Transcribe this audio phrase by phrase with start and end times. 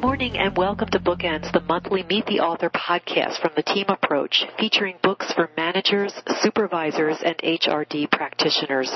[0.00, 3.84] Good morning and welcome to Bookends, the monthly Meet the Author podcast from the Team
[3.90, 8.90] Approach, featuring books for managers, supervisors, and HRD practitioners.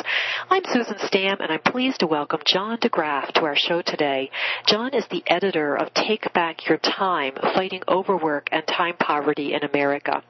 [0.49, 4.31] I'm Susan Stamm and I'm pleased to welcome John de Graaf to our show today.
[4.67, 9.63] John is the editor of Take Back Your Time, Fighting Overwork and Time Poverty in
[9.63, 10.23] America.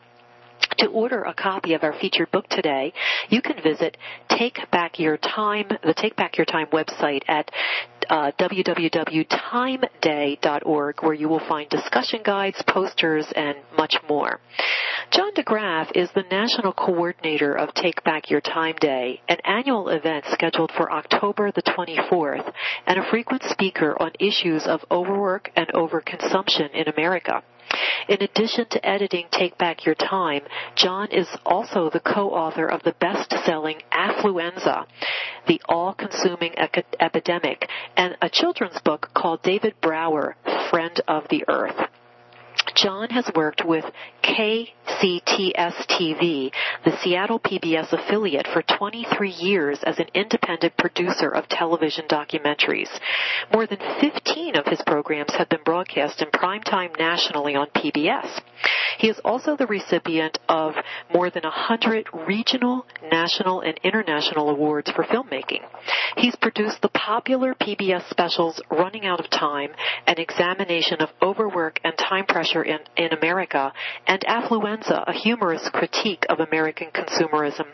[0.78, 2.92] To order a copy of our featured book today,
[3.28, 3.96] you can visit
[4.28, 7.50] Take Back Your Time, the Take Back Your Time website at
[8.08, 14.40] uh, www.timeday.org, where you will find discussion guides, posters, and much more.
[15.10, 19.88] John de Graaf is the national coordinator of Take Back Your Time Day, an annual
[19.88, 22.52] event scheduled for October the 24th,
[22.86, 27.42] and a frequent speaker on issues of overwork and overconsumption in America.
[28.08, 30.42] In addition to editing Take Back Your Time,
[30.76, 34.86] John is also the co-author of the best-selling Affluenza,
[35.46, 36.54] the all-consuming
[37.00, 40.36] epidemic, and a children's book called David Brower,
[40.70, 41.88] Friend of the Earth.
[42.74, 43.84] John has worked with
[44.22, 46.52] KCTS-TV,
[46.84, 52.90] the Seattle PBS affiliate, for 23 years as an independent producer of television documentaries.
[53.52, 58.40] More than 15 of his programs have been broadcast in primetime nationally on PBS.
[58.98, 60.74] He is also the recipient of
[61.12, 65.62] more than 100 regional, national, and international awards for filmmaking.
[66.16, 69.70] He's produced the popular PBS specials Running Out of Time,
[70.06, 73.72] an examination of overwork and time pressure in, in America,
[74.06, 77.66] and Affluenza, a humorous critique of American consumerism.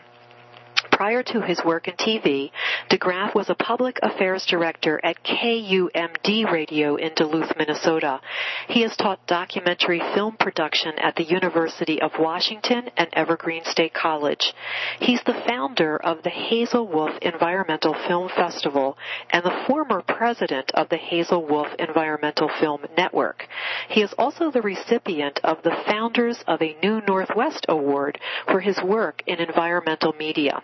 [0.91, 2.51] Prior to his work in TV,
[2.89, 8.19] de Graaf was a public affairs director at KUMD Radio in Duluth, Minnesota.
[8.67, 14.53] He has taught documentary film production at the University of Washington and Evergreen State College.
[14.99, 18.97] He's the founder of the Hazel Wolf Environmental Film Festival
[19.31, 23.47] and the former president of the Hazel Wolf Environmental Film Network.
[23.89, 28.79] He is also the recipient of the Founders of a New Northwest Award for his
[28.83, 30.61] work in environmental media.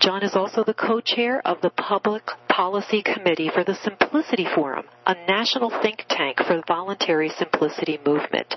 [0.00, 5.14] John is also the co-chair of the Public Policy Committee for the Simplicity Forum, a
[5.26, 8.56] national think tank for the voluntary simplicity movement.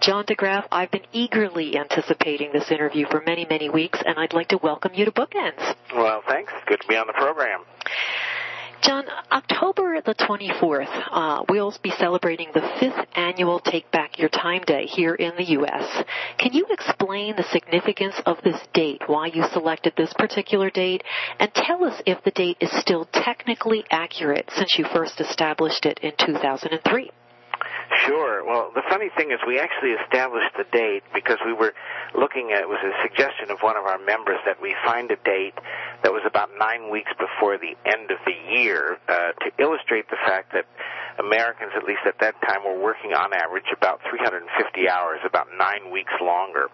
[0.00, 4.34] John de Graaf, I've been eagerly anticipating this interview for many, many weeks, and I'd
[4.34, 5.74] like to welcome you to Bookends.
[5.94, 6.52] Well, thanks.
[6.66, 7.60] Good to be on the program.
[8.82, 14.62] John, October the 24th, uh, we'll be celebrating the fifth annual Take Back Your Time
[14.62, 16.04] Day here in the U.S.
[16.38, 21.02] Can you explain the significance of this date, why you selected this particular date,
[21.38, 25.98] and tell us if the date is still technically accurate since you first established it
[26.02, 27.10] in 2003?
[28.04, 28.44] Sure.
[28.44, 31.74] Well, the funny thing is we actually established the date because we were
[32.14, 35.16] looking at, it was a suggestion of one of our members that we find a
[35.24, 35.54] date
[36.02, 40.18] that was about nine weeks before the end of the year uh, to illustrate the
[40.26, 40.66] fact that
[41.18, 45.90] Americans, at least at that time, were working on average about 350 hours, about nine
[45.90, 46.68] weeks longer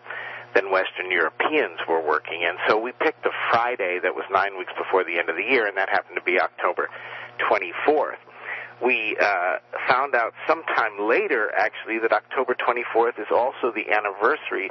[0.55, 2.45] than Western Europeans were working.
[2.45, 5.45] And so we picked the Friday that was nine weeks before the end of the
[5.45, 6.89] year, and that happened to be October
[7.49, 8.21] 24th
[8.83, 14.71] we uh, found out sometime later, actually, that October 24th is also the anniversary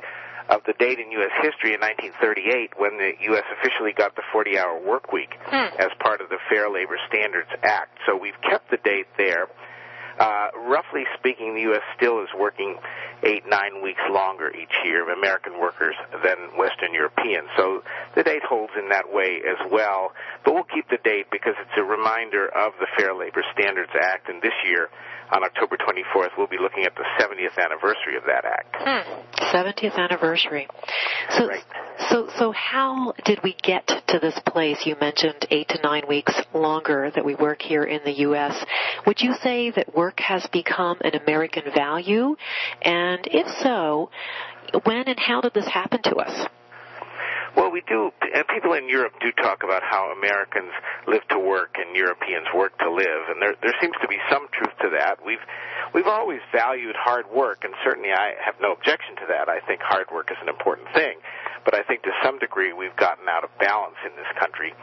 [0.50, 1.32] of the date in U.S.
[1.42, 3.44] history in 1938 when the U.S.
[3.58, 5.72] officially got the 40-hour work week hmm.
[5.80, 7.98] as part of the Fair Labor Standards Act.
[8.06, 9.48] So we've kept the date there.
[10.20, 11.82] Uh, roughly speaking, the U.S.
[11.96, 12.76] still is working
[13.24, 17.48] eight, nine weeks longer each year, of American workers, than Western Europeans.
[17.58, 17.84] So
[18.16, 20.12] the date holds in that way as well.
[20.44, 24.30] But we'll keep the date because it's a reminder of the Fair Labor Standards Act,
[24.30, 24.90] and this year,
[25.32, 28.76] on October 24th, we'll be looking at the 70th anniversary of that act.
[28.78, 29.56] Hmm.
[29.56, 30.68] 70th anniversary.
[31.38, 31.64] So, right.
[32.10, 34.86] so, so how did we get to this place?
[34.86, 38.64] You mentioned eight to nine weeks longer that we work here in the U.S.
[39.06, 42.36] Would you say that work has become an American value?
[42.82, 44.10] And if so,
[44.84, 46.48] when and how did this happen to us?
[47.56, 50.72] Well, we do, and people in Europe do talk about how Americans
[51.06, 54.48] live to work and Europeans work to live, and there there seems to be some
[54.54, 55.20] truth to that.
[55.26, 55.44] We've
[55.94, 59.50] we've always valued hard work, and certainly I have no objection to that.
[59.50, 61.18] I think hard work is an important thing,
[61.66, 64.74] but I think to some degree we've gotten out of balance in this country.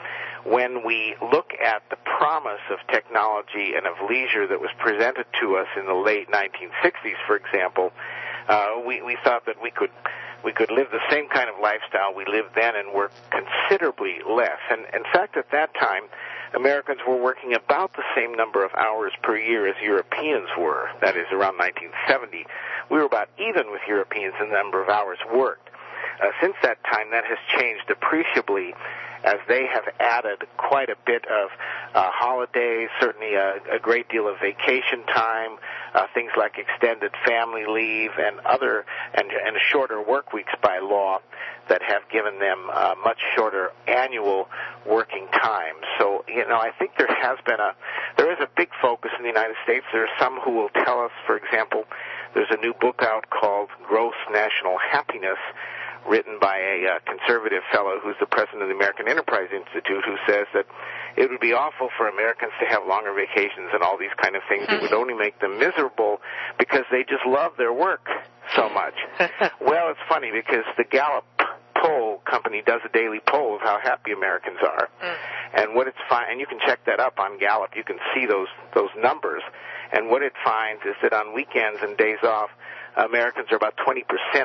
[0.45, 5.57] When we look at the promise of technology and of leisure that was presented to
[5.57, 7.93] us in the late 1960s, for example,
[8.49, 9.91] uh, we we thought that we could
[10.45, 14.59] we could live the same kind of lifestyle we lived then and work considerably less.
[14.71, 16.05] And in fact, at that time,
[16.55, 20.89] Americans were working about the same number of hours per year as Europeans were.
[21.01, 22.47] That is, around 1970,
[22.91, 25.68] we were about even with Europeans in the number of hours worked.
[26.21, 28.75] Uh, since that time, that has changed appreciably
[29.25, 31.51] as they have added quite a bit of
[31.95, 35.59] uh, holidays, certainly a, a great deal of vacation time,
[35.95, 38.85] uh, things like extended family leave and other
[39.15, 41.19] and, and shorter work weeks by law
[41.69, 44.49] that have given them uh, much shorter annual
[44.87, 45.75] working time.
[45.99, 47.75] So, you know, I think there has been a
[48.17, 49.85] there is a big focus in the United States.
[49.93, 51.85] There are some who will tell us, for example,
[52.35, 55.39] there's a new book out called Gross National Happiness
[56.09, 60.17] written by a uh, conservative fellow who's the president of the American Enterprise Institute, who
[60.27, 60.67] says that
[61.17, 64.43] it would be awful for Americans to have longer vacations and all these kind of
[64.49, 64.67] things.
[64.69, 66.21] It would only make them miserable
[66.59, 68.09] because they just love their work
[68.57, 68.95] so much.
[69.61, 71.27] well, it's funny because the Gallup
[71.77, 75.17] poll company does a daily poll of how happy Americans are, mm.
[75.55, 77.71] and what it's fi- and you can check that up on Gallup.
[77.77, 79.43] You can see those those numbers,
[79.93, 82.51] and what it finds is that on weekends and days off,
[82.97, 84.03] Americans are about 20%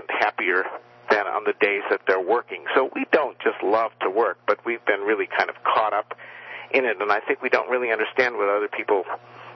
[0.09, 0.65] happier
[1.13, 2.65] than on the days that they're working.
[2.73, 6.17] So we don't just love to work, but we've been really kind of caught up
[6.73, 9.03] in it, and I think we don't really understand what other people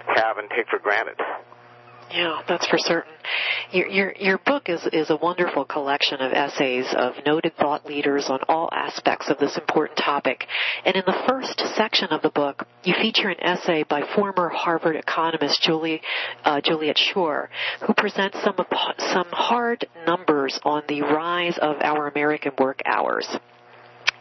[0.06, 1.18] have and take for granted.
[2.12, 3.12] Yeah, that's for certain.
[3.72, 8.28] Your, your, your book is, is a wonderful collection of essays of noted thought leaders
[8.30, 10.46] on all aspects of this important topic.
[10.86, 14.96] And in the first section of the book, you feature an essay by former Harvard
[14.96, 16.02] economist Julie,
[16.46, 17.50] uh, Juliet Schor,
[17.86, 18.56] who presents some,
[19.00, 23.28] some hard numbers on the rise of our American work hours.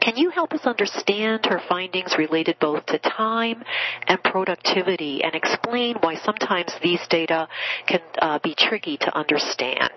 [0.06, 3.64] Can you help us understand her findings related both to time
[4.06, 7.48] and productivity and explain why sometimes these data
[7.88, 9.90] can uh, be tricky to understand?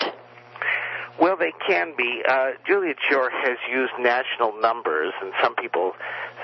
[1.22, 2.24] Well, they can be.
[2.28, 5.94] Uh, Juliet Schor has used national numbers, and some people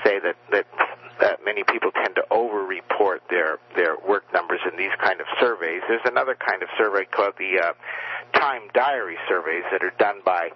[0.04, 0.66] say that that
[1.18, 5.82] that many people tend to over-report their their work numbers in these kind of surveys.
[5.88, 10.50] There's another kind of survey called the uh, time diary surveys that are done by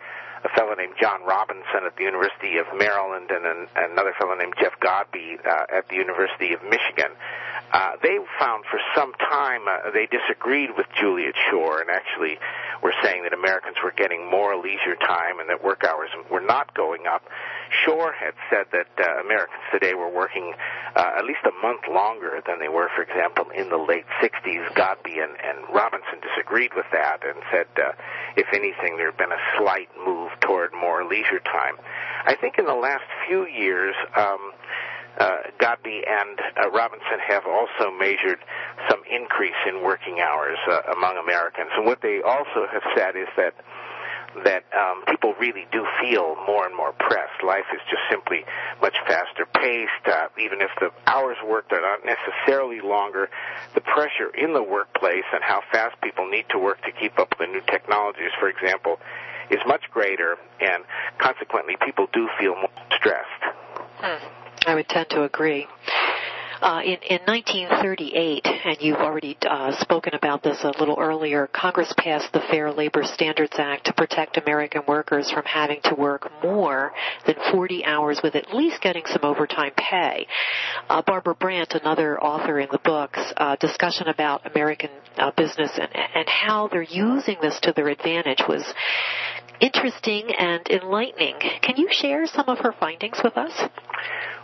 [0.44, 4.54] a fellow named John Robinson at the University of Maryland and an, another fellow named
[4.58, 7.12] Jeff Godbey uh, at the University of Michigan.
[7.72, 12.38] Uh, they found for some time uh, they disagreed with Juliet Schor and actually
[12.82, 16.74] were saying that Americans were getting more leisure time and that work hours were not
[16.74, 17.22] going up.
[17.70, 20.54] Schor had said that uh, Americans today were working
[20.96, 24.74] uh, at least a month longer than they were, for example, in the late 60s.
[24.74, 27.92] Godbey and, and Robinson disagreed with that and said, uh,
[28.36, 31.76] if anything, there had been a slight move toward more leisure time.
[32.24, 34.49] I think in the last few years, um,
[35.18, 38.38] uh, and uh, Robinson have also measured
[38.88, 41.70] some increase in working hours uh, among Americans.
[41.76, 43.54] And what they also have said is that
[44.44, 47.42] that um, people really do feel more and more pressed.
[47.44, 48.44] Life is just simply
[48.80, 50.06] much faster paced.
[50.06, 53.28] Uh, even if the hours worked are not necessarily longer,
[53.74, 57.30] the pressure in the workplace and how fast people need to work to keep up
[57.30, 59.00] with the new technologies, for example,
[59.50, 60.84] is much greater, and
[61.18, 63.42] consequently, people do feel more stressed.
[63.98, 64.26] Hmm.
[64.66, 65.66] I would tend to agree.
[66.60, 71.90] Uh, in, in 1938, and you've already uh, spoken about this a little earlier, Congress
[71.96, 76.92] passed the Fair Labor Standards Act to protect American workers from having to work more
[77.26, 80.26] than 40 hours with at least getting some overtime pay.
[80.90, 85.88] Uh, Barbara Brandt, another author in the books, uh, discussion about American uh, business and,
[85.96, 88.64] and how they're using this to their advantage was
[89.60, 91.38] interesting and enlightening.
[91.62, 93.52] Can you share some of her findings with us?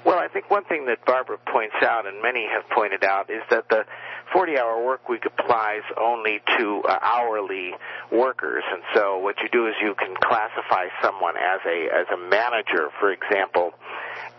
[0.04, 3.42] Well, I think one thing that Barbara points out, and many have pointed out, is
[3.50, 3.84] that the
[4.32, 7.72] 40-hour work week applies only to uh, hourly
[8.12, 12.16] workers, and so what you do is you can classify someone as a as a
[12.16, 13.72] manager, for example,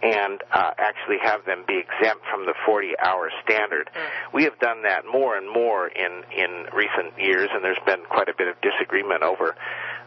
[0.02, 3.90] and uh, actually have them be exempt from the 40-hour standard.
[3.94, 4.34] Mm.
[4.34, 8.30] We have done that more and more in in recent years, and there's been quite
[8.30, 9.56] a bit of disagreement over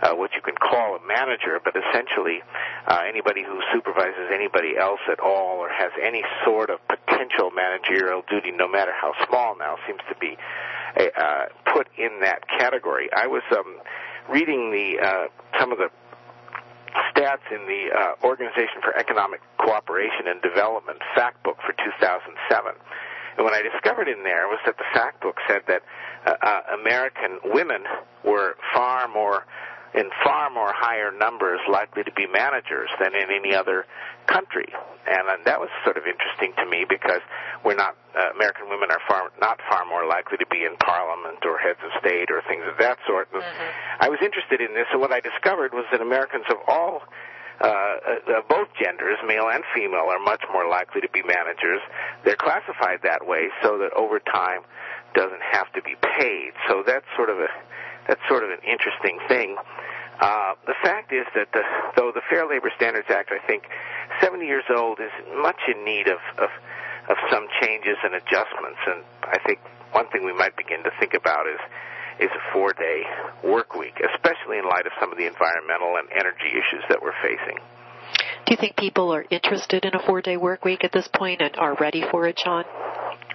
[0.03, 2.41] uh, what you can call a manager, but essentially
[2.87, 8.23] uh, anybody who supervises anybody else at all or has any sort of potential managerial
[8.29, 10.37] duty, no matter how small now, seems to be
[10.97, 13.09] uh, put in that category.
[13.15, 13.79] I was um,
[14.29, 15.27] reading the uh,
[15.59, 15.91] some of the
[17.15, 22.75] stats in the uh, Organization for Economic Cooperation and Development fact book for 2007.
[23.37, 25.83] And what I discovered in there was that the fact book said that
[26.27, 27.85] uh, uh, American women
[28.25, 29.47] were far more
[29.95, 33.87] in far more higher numbers likely to be managers than in any other
[34.27, 34.69] country.
[35.07, 37.21] And, and that was sort of interesting to me because
[37.65, 41.43] we're not, uh, American women are far, not far more likely to be in parliament
[41.45, 43.29] or heads of state or things of that sort.
[43.33, 43.71] And mm-hmm.
[43.99, 47.03] I was interested in this, and what I discovered was that Americans of all
[47.61, 51.81] uh, uh, both genders, male and female, are much more likely to be managers.
[52.25, 54.63] They're classified that way so that overtime
[55.15, 56.53] doesn't have to be paid.
[56.69, 57.49] So that's sort of a
[58.07, 59.57] that's sort of an interesting thing.
[60.21, 61.63] Uh, the fact is that the,
[61.97, 63.65] though the Fair Labor Standards Act, I think,
[64.21, 66.51] 70 years old, is much in need of, of
[67.11, 68.79] of some changes and adjustments.
[68.87, 69.59] And I think
[69.93, 71.61] one thing we might begin to think about is
[72.21, 73.03] is a four day
[73.43, 77.17] work week, especially in light of some of the environmental and energy issues that we're
[77.23, 77.59] facing.
[78.47, 81.41] Do you think people are interested in a four day work week at this point
[81.41, 82.65] and are ready for it, John?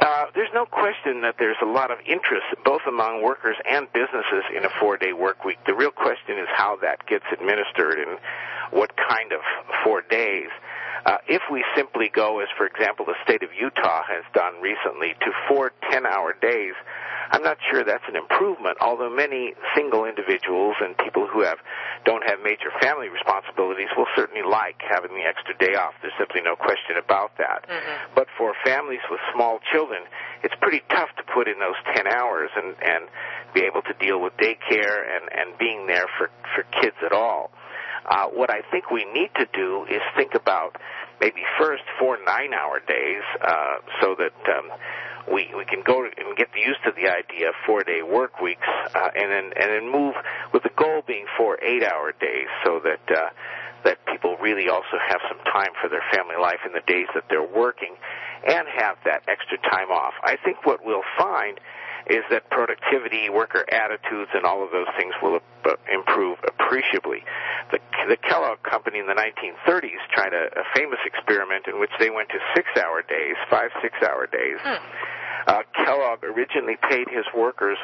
[0.05, 4.45] Uh, there's no question that there's a lot of interest, both among workers and businesses,
[4.55, 5.57] in a four-day work week.
[5.65, 8.19] The real question is how that gets administered and
[8.69, 9.39] what kind of
[9.83, 10.50] four days.
[11.07, 15.15] Uh, if we simply go, as for example the state of Utah has done recently,
[15.21, 16.75] to four 10-hour days,
[17.32, 21.58] I'm not sure that's an improvement, although many single individuals and people who have
[22.05, 25.94] don't have major family responsibilities will certainly like having the extra day off.
[26.01, 27.65] There's simply no question about that.
[27.67, 28.13] Mm-hmm.
[28.13, 30.03] But for families with small children,
[30.44, 33.10] it's pretty tough to put in those 10 hours and, and
[33.53, 37.51] be able to deal with daycare and, and being there for, for kids at all.
[38.05, 40.77] Uh, what I think we need to do is think about
[41.20, 44.70] maybe first four nine hour days uh, so that um,
[45.32, 48.67] we we can go and get used to the idea of four day work weeks,
[48.94, 50.15] uh, and then and then move
[50.53, 53.29] with the goal being four eight hour days, so that uh,
[53.84, 57.25] that people really also have some time for their family life in the days that
[57.29, 57.96] they're working,
[58.48, 60.13] and have that extra time off.
[60.24, 61.60] I think what we'll find
[62.07, 67.24] is that productivity, worker attitudes, and all of those things will uh, improve appreciably.
[67.71, 72.09] The, the Kellogg Company in the 1930s tried a, a famous experiment in which they
[72.09, 74.59] went to six-hour days, five six-hour days.
[74.62, 74.85] Hmm.
[75.47, 77.77] Uh, Kellogg originally paid his workers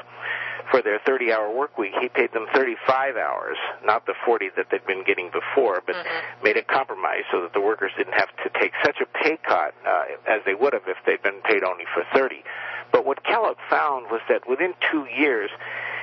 [0.70, 1.94] for their 30-hour work week.
[2.00, 6.44] He paid them 35 hours, not the 40 that they'd been getting before, but mm-hmm.
[6.44, 9.74] made a compromise so that the workers didn't have to take such a pay cut
[9.86, 12.44] uh, as they would have if they'd been paid only for 30.
[12.92, 15.50] But what Kellogg found was that within two years,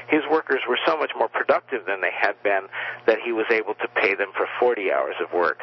[0.09, 2.69] his workers were so much more productive than they had been
[3.07, 5.61] that he was able to pay them for 40 hours of work.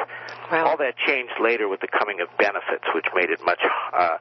[0.51, 0.67] Wow.
[0.67, 3.61] All that changed later with the coming of benefits, which made it much
[3.93, 4.17] uh,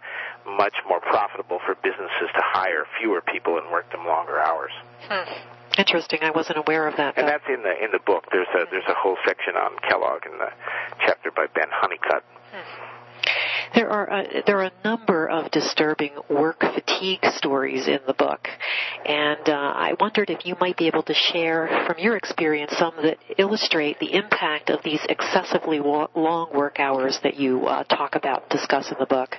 [0.47, 4.73] much more profitable for businesses to hire fewer people and work them longer hours.
[5.09, 5.29] Hmm.
[5.77, 6.21] Interesting.
[6.23, 7.19] I wasn't aware of that.
[7.19, 8.25] And that's in the in the book.
[8.33, 10.49] There's a there's a whole section on Kellogg in the
[11.05, 12.23] chapter by Ben Hunnicutt.
[12.53, 12.84] Hmm.
[13.75, 18.49] There are a, there are a number of disturbing work fatigue stories in the book,
[19.07, 22.95] and uh, I wondered if you might be able to share from your experience some
[23.03, 28.49] that illustrate the impact of these excessively long work hours that you uh, talk about,
[28.51, 29.37] discuss in the book.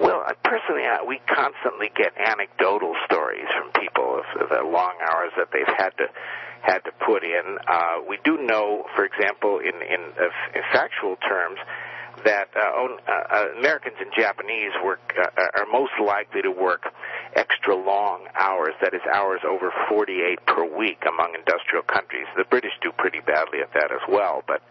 [0.00, 5.74] Well, personally, we constantly get anecdotal stories from people of the long hours that they've
[5.76, 6.06] had to
[6.62, 7.58] had to put in.
[7.66, 10.00] Uh, we do know, for example, in in,
[10.54, 11.58] in factual terms,
[12.24, 16.84] that uh, uh, uh, Americans and Japanese work uh, are most likely to work
[17.34, 22.26] extra long hours, that is, hours over 48 per week among industrial countries.
[22.36, 24.62] The British do pretty badly at that as well, but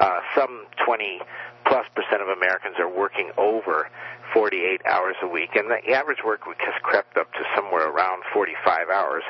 [0.00, 1.20] uh, some 20
[1.66, 3.88] plus percent of Americans are working over
[4.32, 8.22] 48 hours a week, and the average work week has crept up to somewhere around
[8.32, 9.22] 45 hours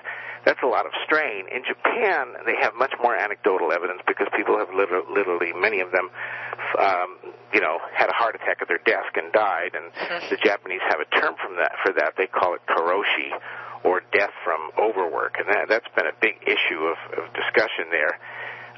[0.44, 1.46] that's a lot of strain.
[1.52, 6.10] In Japan, they have much more anecdotal evidence because people have literally, many of them,
[6.78, 7.18] um,
[7.52, 9.74] you know, had a heart attack at their desk and died.
[9.74, 10.30] And mm-hmm.
[10.30, 12.14] the Japanese have a term from that for that.
[12.16, 13.34] They call it karoshi,
[13.84, 18.18] or death from overwork, and that, that's been a big issue of, of discussion there.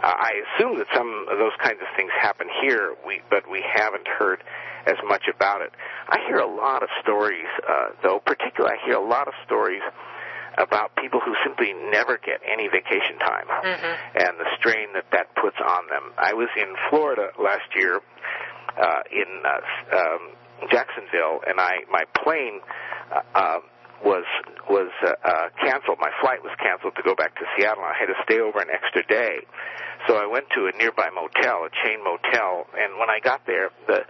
[0.02, 3.62] Uh, I assume that some of those kinds of things happen here, we, but we
[3.62, 4.43] haven't heard
[4.87, 5.71] as much about it.
[6.09, 8.21] I hear a lot of stories, uh, though.
[8.25, 9.83] Particularly, I hear a lot of stories
[10.59, 13.95] about people who simply never get any vacation time mm-hmm.
[14.21, 16.12] and the strain that that puts on them.
[16.19, 18.00] I was in Florida last year
[18.81, 20.23] uh, in uh, um,
[20.71, 22.61] Jacksonville, and I my plane
[23.11, 23.59] uh, uh,
[24.04, 24.25] was
[24.69, 25.99] was uh, uh, canceled.
[26.00, 27.85] My flight was canceled to go back to Seattle.
[27.85, 29.47] I had to stay over an extra day,
[30.07, 33.71] so I went to a nearby motel, a chain motel, and when I got there,
[33.87, 34.02] the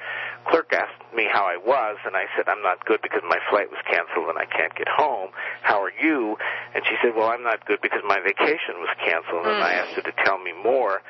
[0.48, 3.68] clerk asked me how I was, and I said I'm not good because my flight
[3.70, 5.30] was canceled and I can't get home.
[5.60, 6.36] How are you?
[6.74, 9.80] And she said, Well, I'm not good because my vacation was canceled, and I hmm.
[9.84, 11.02] asked her to tell me more.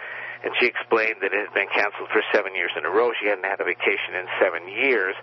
[0.43, 3.15] And she explained that it had been canceled for seven years in a row.
[3.15, 5.15] She hadn't had a vacation in seven years,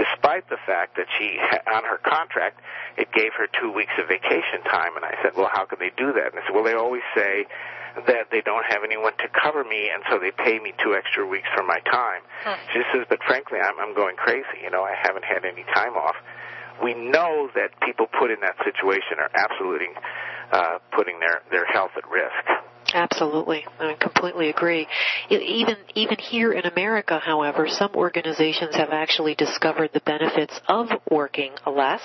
[0.00, 1.36] despite the fact that she,
[1.68, 2.60] on her contract,
[2.96, 4.96] it gave her two weeks of vacation time.
[4.96, 6.32] And I said, well, how can they do that?
[6.32, 7.44] And I said, well, they always say
[8.08, 11.26] that they don't have anyone to cover me, and so they pay me two extra
[11.28, 12.24] weeks for my time.
[12.40, 12.56] Huh.
[12.72, 14.64] She says, but frankly, I'm, I'm going crazy.
[14.64, 16.16] You know, I haven't had any time off.
[16.82, 19.92] We know that people put in that situation are absolutely
[20.50, 22.71] uh, putting their, their health at risk.
[22.94, 24.86] Absolutely, I completely agree.
[25.30, 31.52] Even even here in America, however, some organizations have actually discovered the benefits of working
[31.66, 32.02] less,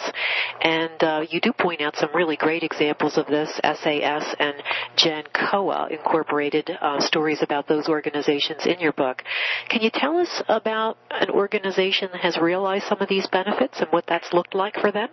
[0.62, 3.50] and uh, you do point out some really great examples of this.
[3.64, 4.56] SAS and
[4.98, 9.24] Jancoa incorporated uh, stories about those organizations in your book.
[9.70, 13.90] Can you tell us about an organization that has realized some of these benefits and
[13.92, 15.10] what that's looked like for them?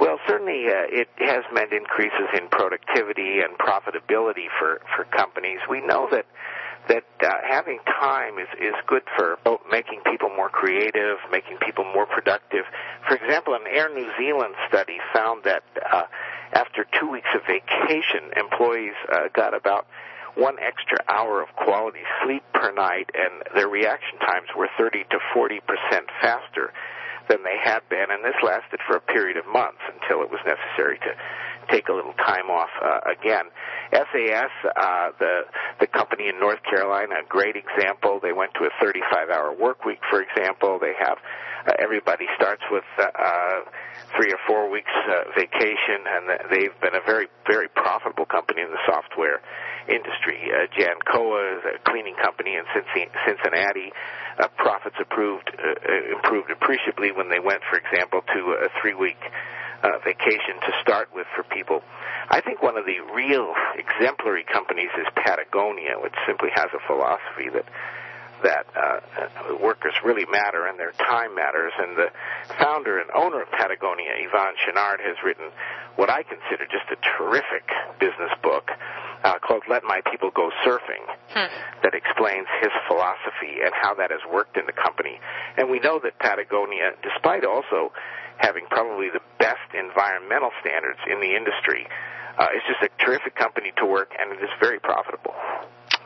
[0.00, 5.58] Well, certainly uh, it has meant increases in productivity and profitability for, for companies.
[5.68, 6.26] We know that
[6.88, 9.38] that uh, having time is is good for
[9.70, 12.64] making people more creative, making people more productive.
[13.08, 16.02] For example, an Air New Zealand study found that uh,
[16.52, 19.86] after two weeks of vacation, employees uh, got about
[20.36, 25.18] one extra hour of quality sleep per night, and their reaction times were 30 to
[25.34, 26.72] 40 percent faster
[27.28, 30.40] than they had been, and this lasted for a period of months until it was
[30.46, 31.10] necessary to
[31.70, 33.46] take a little time off uh, again.
[33.92, 35.42] SAS, uh, the
[35.80, 38.20] the company in North Carolina, a great example.
[38.20, 40.78] They went to a 35-hour work week, for example.
[40.80, 41.18] They have
[41.66, 43.60] uh, everybody starts with uh, uh,
[44.16, 48.70] three or four weeks uh, vacation, and they've been a very very profitable company in
[48.70, 49.40] the software
[49.88, 50.50] industry.
[50.50, 53.92] Uh, Jancoa is a cleaning company in Cincinnati.
[54.38, 59.18] Uh, profits improved uh, improved appreciably when they went, for example, to a three-week
[59.82, 61.82] uh, vacation to start with for people.
[62.28, 67.50] I think one of the real exemplary companies is Patagonia, which simply has a philosophy
[67.54, 67.66] that
[68.42, 69.00] that uh,
[69.60, 71.72] workers really matter and their time matters.
[71.78, 72.08] And the
[72.60, 75.48] founder and owner of Patagonia, Yvon Chouinard, has written
[75.96, 77.64] what I consider just a terrific
[77.98, 78.68] business book
[79.24, 81.48] uh, called Let My People Go Surfing hmm.
[81.82, 85.18] that explains his philosophy and how that has worked in the company.
[85.56, 87.92] And we know that Patagonia, despite also
[88.38, 91.86] having probably the best environmental standards in the industry,
[92.38, 95.34] uh, is just a terrific company to work and it is very profitable.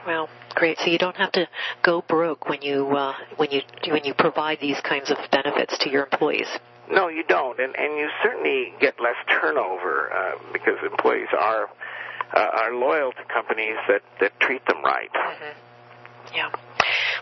[0.06, 0.78] Well, great.
[0.78, 1.48] So you don't have to
[1.82, 5.90] go broke when you uh, when you when you provide these kinds of benefits to
[5.90, 6.48] your employees.
[6.90, 11.68] No, you don't, and and you certainly get less turnover uh, because employees are
[12.34, 15.10] uh, are loyal to companies that that treat them right.
[15.12, 16.34] Mm-hmm.
[16.34, 16.50] Yeah.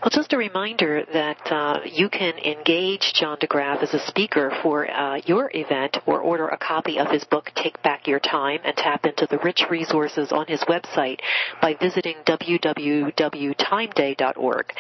[0.00, 4.52] Well, just a reminder that uh, you can engage John de Graaf as a speaker
[4.62, 8.60] for uh, your event or order a copy of his book, Take Back Your Time,
[8.64, 11.18] and tap into the rich resources on his website
[11.60, 14.72] by visiting www.timeday.org.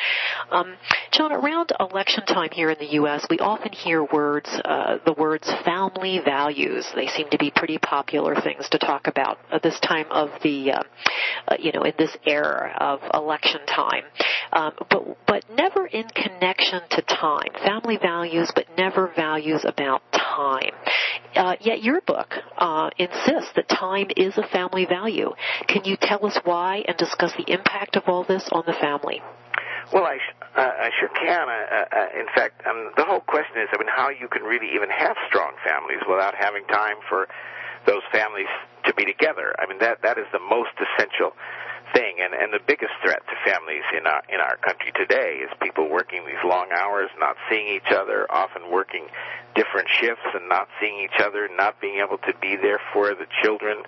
[0.52, 0.76] Um,
[1.10, 5.52] John, around election time here in the U.S., we often hear words, uh, the words
[5.64, 6.86] family values.
[6.94, 10.74] They seem to be pretty popular things to talk about at this time of the,
[10.74, 10.84] uh,
[11.48, 14.04] uh, you know, in this era of election time.
[14.52, 17.48] Um, but but never in connection to time.
[17.64, 20.72] Family values, but never values about time.
[21.34, 25.32] Uh, yet your book uh, insists that time is a family value.
[25.66, 29.22] Can you tell us why and discuss the impact of all this on the family?
[29.92, 31.48] Well, I, sh- uh, I sure can.
[31.48, 34.74] Uh, uh, in fact, um, the whole question is, I mean, how you can really
[34.74, 37.28] even have strong families without having time for
[37.86, 38.48] those families
[38.84, 39.54] to be together.
[39.58, 41.32] I mean, that that is the most essential
[41.94, 42.20] thing.
[42.20, 45.88] And, and the biggest threat to families in our, in our country today is people
[45.88, 49.06] working these long hours, not seeing each other, often working
[49.54, 53.26] different shifts and not seeing each other, not being able to be there for the
[53.42, 53.82] children,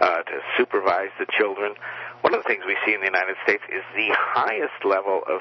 [0.00, 1.74] uh, to supervise the children.
[2.22, 5.40] One of the things we see in the United States is the highest level of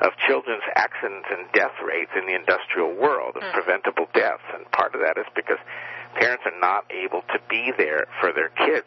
[0.00, 3.52] of children's accidents and death rates in the industrial world of mm.
[3.52, 5.56] preventable deaths, and part of that is because
[6.14, 8.86] parents are not able to be there for their kids.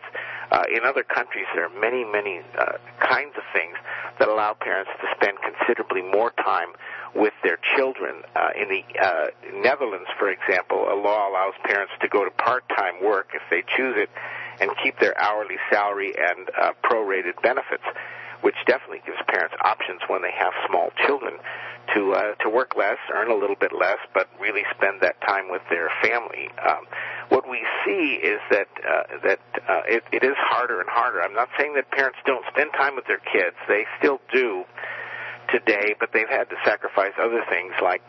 [0.52, 3.78] Uh, in other countries, there are many, many uh, kinds of things
[4.18, 6.70] that allow parents to spend considerably more time
[7.14, 8.24] with their children.
[8.36, 13.04] Uh, in the uh, Netherlands, for example, a law allows parents to go to part-time
[13.04, 14.10] work if they choose it
[14.60, 17.84] and keep their hourly salary and uh, prorated benefits,
[18.42, 21.36] which definitely gives parents options when they have small children
[21.96, 25.50] to uh, to work less, earn a little bit less, but really spend that time
[25.50, 26.50] with their family.
[26.62, 26.86] Um,
[27.30, 31.22] what we see is that uh, that uh, it, it is harder and harder.
[31.22, 34.66] I'm not saying that parents don't spend time with their kids; they still do
[35.52, 38.02] today, but they've had to sacrifice other things like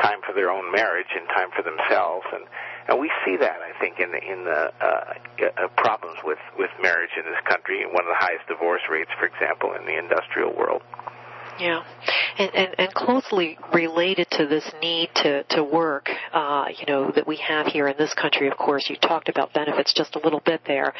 [0.00, 2.44] time for their own marriage and time for themselves, and
[2.88, 6.70] and we see that I think in the in the uh, uh, problems with with
[6.80, 10.54] marriage in this country, one of the highest divorce rates, for example, in the industrial
[10.54, 10.82] world.
[11.58, 11.84] Yeah,
[12.38, 17.26] and, and, and closely related to this need to to work, uh, you know, that
[17.26, 18.48] we have here in this country.
[18.48, 20.92] Of course, you talked about benefits just a little bit there,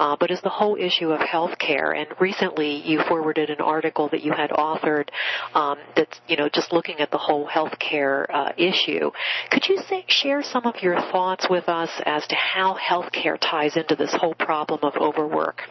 [0.00, 1.92] uh, but is the whole issue of health care.
[1.92, 5.10] And recently, you forwarded an article that you had authored
[5.54, 9.12] um, that's you know just looking at the whole health care uh, issue.
[9.50, 13.36] Could you say, share some of your thoughts with us as to how health care
[13.36, 15.62] ties into this whole problem of overwork?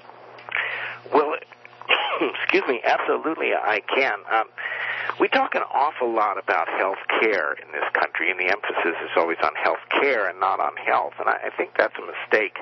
[1.13, 1.33] Well
[2.43, 4.19] Excuse me, absolutely, I can.
[4.31, 4.45] Um,
[5.19, 9.11] we talk an awful lot about health care in this country, and the emphasis is
[9.15, 12.57] always on health care and not on health, and I, I think that's a mistake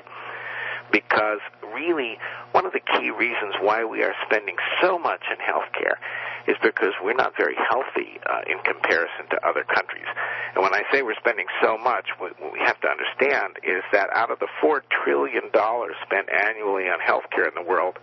[0.90, 1.40] because
[1.74, 2.18] really
[2.52, 6.00] one of the key reasons why we are spending so much in healthcare
[6.48, 10.08] is because we're not very healthy uh, in comparison to other countries.
[10.54, 14.08] And when I say we're spending so much, what we have to understand is that
[14.14, 17.98] out of the $4 trillion spent annually on healthcare in the world,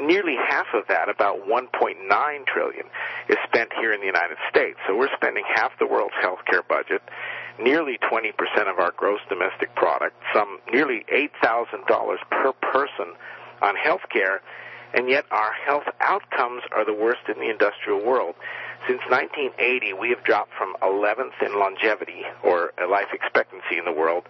[0.00, 2.86] nearly half of that, about 1.9 trillion,
[3.28, 4.78] is spent here in the United States.
[4.86, 7.02] So we're spending half the world's healthcare budget,
[7.60, 8.32] nearly 20%
[8.70, 13.14] of our gross domestic product, some nearly $8,000 per person
[13.62, 14.38] on healthcare,
[14.94, 18.34] and yet our health outcomes are the worst in the industrial world.
[18.86, 24.24] Since 1980, we have dropped from 11th in longevity, or life expectancy in the world,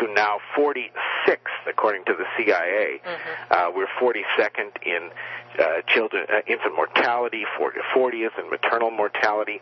[0.00, 1.36] to now 46th,
[1.68, 3.00] according to the CIA.
[3.04, 3.52] Mm-hmm.
[3.52, 5.10] Uh, we're 42nd in
[5.58, 7.44] uh, children, uh, infant mortality,
[7.94, 9.60] 40th in maternal mortality.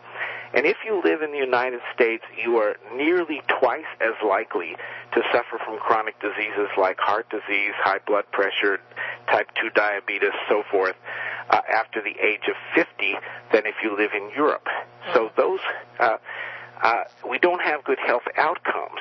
[0.54, 4.76] And if you live in the United States, you are nearly twice as likely
[5.14, 8.78] to suffer from chronic diseases like heart disease, high blood pressure,
[9.30, 10.96] type 2 diabetes, so forth,
[11.50, 13.14] uh, after the age of 50
[13.52, 14.66] than if you live in Europe.
[15.14, 15.40] So mm-hmm.
[15.40, 15.60] those,
[15.98, 16.16] uh,
[16.82, 19.00] uh, we don't have good health outcomes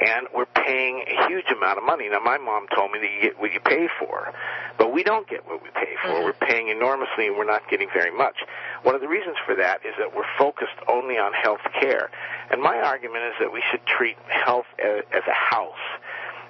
[0.00, 2.08] and we're paying a huge amount of money.
[2.08, 4.32] Now, my mom told me that you get what you pay for,
[4.78, 6.08] but we don't get what we pay for.
[6.08, 6.24] Mm-hmm.
[6.24, 8.36] We're paying enormously, and we're not getting very much.
[8.82, 12.10] One of the reasons for that is that we're focused only on health care,
[12.50, 15.74] and my argument is that we should treat health as, as a house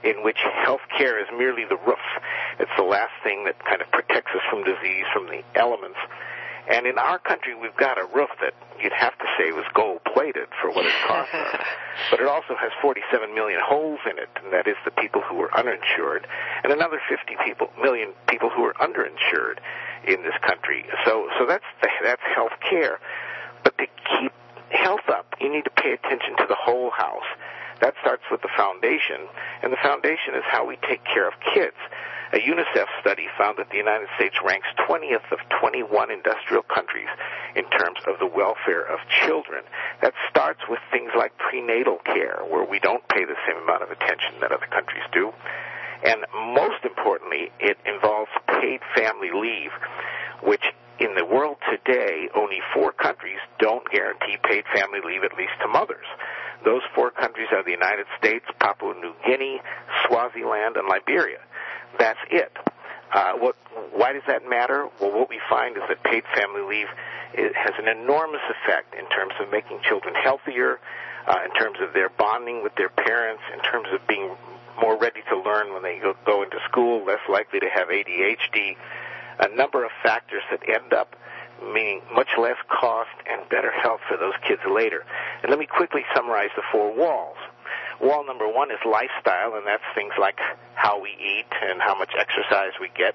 [0.04, 2.04] in which health care is merely the roof.
[2.60, 5.98] It's the last thing that kind of protects us from disease, from the elements.
[6.68, 10.04] And in our country, we've got a roof that you'd have to say was gold
[10.48, 11.66] plated for what it costs us.
[12.10, 15.42] But it also has 47 million holes in it, and that is the people who
[15.42, 16.28] are uninsured,
[16.62, 19.58] and another 50 people, million people who are underinsured
[20.06, 20.86] in this country.
[21.04, 23.00] So, so that's the, that's health care.
[23.64, 24.32] But to keep
[24.70, 27.26] health up, you need to pay attention to the whole house.
[27.80, 29.26] That starts with the foundation,
[29.62, 31.76] and the foundation is how we take care of kids.
[32.32, 37.08] A UNICEF study found that the United States ranks 20th of 21 industrial countries
[37.56, 39.64] in terms of the welfare of children.
[40.02, 43.90] That starts with things like prenatal care, where we don't pay the same amount of
[43.90, 45.32] attention that other countries do.
[46.04, 49.72] And most importantly, it involves paid family leave,
[50.44, 50.64] which
[51.00, 55.68] in the world today, only four countries don't guarantee paid family leave, at least to
[55.68, 56.06] mothers.
[56.64, 59.62] Those four countries are the United States, Papua New Guinea,
[60.04, 61.38] Swaziland, and Liberia.
[61.98, 62.52] That's it.
[63.12, 63.56] Uh, what?
[63.92, 64.88] Why does that matter?
[65.00, 66.88] Well, what we find is that paid family leave
[67.34, 70.78] has an enormous effect in terms of making children healthier,
[71.26, 74.30] uh, in terms of their bonding with their parents, in terms of being
[74.80, 78.76] more ready to learn when they go, go into school, less likely to have ADHD,
[79.40, 81.16] a number of factors that end up
[81.62, 85.04] meaning much less cost and better health for those kids later.
[85.42, 87.36] And let me quickly summarize the four walls.
[88.00, 90.38] Wall number one is lifestyle, and that's things like
[90.74, 93.14] how we eat and how much exercise we get,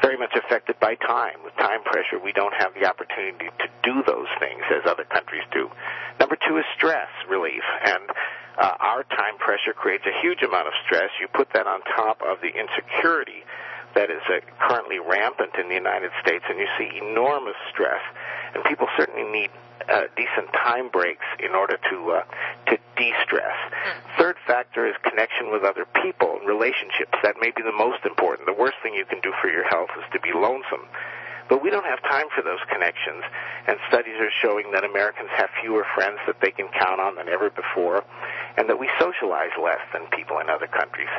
[0.00, 1.36] very much affected by time.
[1.44, 5.44] With time pressure, we don't have the opportunity to do those things as other countries
[5.52, 5.70] do.
[6.18, 8.02] Number two is stress relief, and
[8.56, 11.10] uh, our time pressure creates a huge amount of stress.
[11.20, 13.44] You put that on top of the insecurity
[13.94, 18.02] that is uh, currently rampant in the United States, and you see enormous stress.
[18.54, 19.50] And people certainly need
[19.88, 22.24] uh, decent time breaks in order to uh,
[22.70, 23.56] to de-stress.
[23.72, 23.98] Hmm.
[24.18, 27.14] Third factor is connection with other people and relationships.
[27.22, 28.46] That may be the most important.
[28.46, 30.86] The worst thing you can do for your health is to be lonesome.
[31.48, 33.22] But we don't have time for those connections,
[33.68, 37.28] and studies are showing that Americans have fewer friends that they can count on than
[37.28, 38.02] ever before,
[38.56, 41.12] and that we socialize less than people in other countries.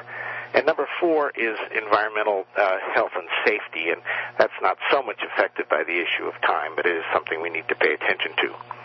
[0.55, 4.01] And number four is environmental uh, health and safety, and
[4.39, 7.49] that's not so much affected by the issue of time, but it is something we
[7.49, 8.75] need to pay attention to.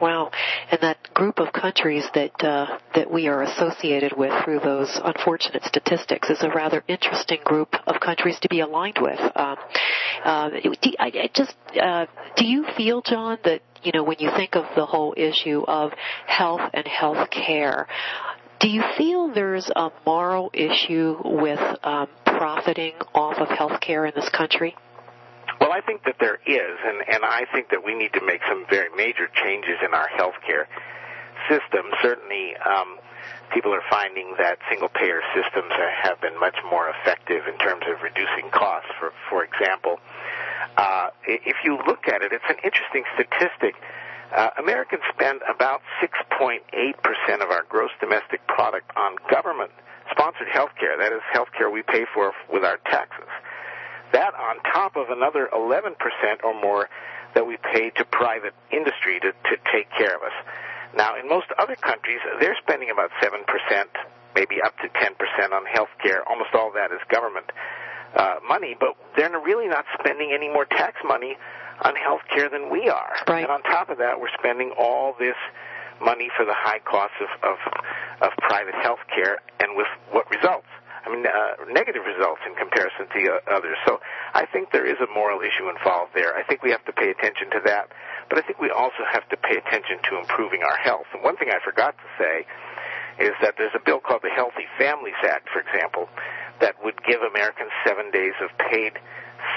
[0.00, 0.30] Wow,
[0.70, 5.64] and that group of countries that uh, that we are associated with through those unfortunate
[5.64, 9.18] statistics is a rather interesting group of countries to be aligned with.
[9.34, 9.56] Um,
[10.24, 12.06] uh, do, I, I just uh,
[12.36, 15.92] do you feel, John, that you know when you think of the whole issue of
[16.26, 17.88] health and health care,
[18.64, 24.30] do you feel there's a moral issue with um, profiting off of healthcare in this
[24.30, 24.74] country?
[25.60, 28.40] Well, I think that there is, and, and I think that we need to make
[28.48, 30.64] some very major changes in our healthcare
[31.44, 31.92] system.
[32.00, 32.96] Certainly, um,
[33.52, 35.68] people are finding that single payer systems
[36.02, 38.88] have been much more effective in terms of reducing costs.
[38.98, 40.00] For, for example,
[40.78, 43.76] uh, if you look at it, it's an interesting statistic
[44.32, 46.60] uh, Americans spend about 6.8%
[47.42, 49.70] of our gross domestic product on government
[50.10, 50.96] sponsored health care.
[50.96, 53.28] That is health care we pay for with our taxes.
[54.12, 55.96] That on top of another 11%
[56.44, 56.88] or more
[57.34, 60.36] that we pay to private industry to, to take care of us.
[60.96, 63.42] Now, in most other countries, they're spending about 7%,
[64.34, 66.26] maybe up to 10% on health care.
[66.28, 67.50] Almost all that is government
[68.14, 71.36] uh, money, but they're really not spending any more tax money
[71.82, 73.14] on health care than we are.
[73.28, 73.42] Right.
[73.42, 75.36] And on top of that, we're spending all this
[76.02, 77.58] money for the high costs of, of,
[78.22, 80.66] of private health care, and with what results?
[81.04, 83.76] I mean, uh, negative results in comparison to uh, others.
[83.86, 84.00] So
[84.32, 86.34] I think there is a moral issue involved there.
[86.34, 87.92] I think we have to pay attention to that,
[88.30, 91.06] but I think we also have to pay attention to improving our health.
[91.12, 92.46] And one thing I forgot to say
[93.20, 96.08] is that there's a bill called the Healthy Families Act, for example,
[96.60, 98.98] that would give Americans seven days of paid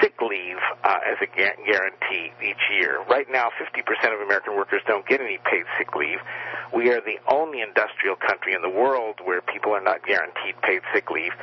[0.01, 3.03] sick leave uh, as a guarantee each year.
[3.09, 6.19] Right now, 50% of American workers don't get any paid sick leave.
[6.73, 10.81] We are the only industrial country in the world where people are not guaranteed paid
[10.93, 11.33] sick leave.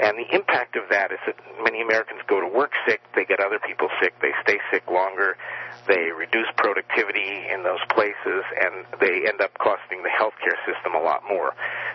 [0.00, 3.40] And the impact of that is that many Americans go to work sick, they get
[3.40, 5.36] other people sick, they stay sick longer,
[5.86, 11.02] they reduce productivity in those places, and they end up costing the healthcare system a
[11.02, 11.52] lot more.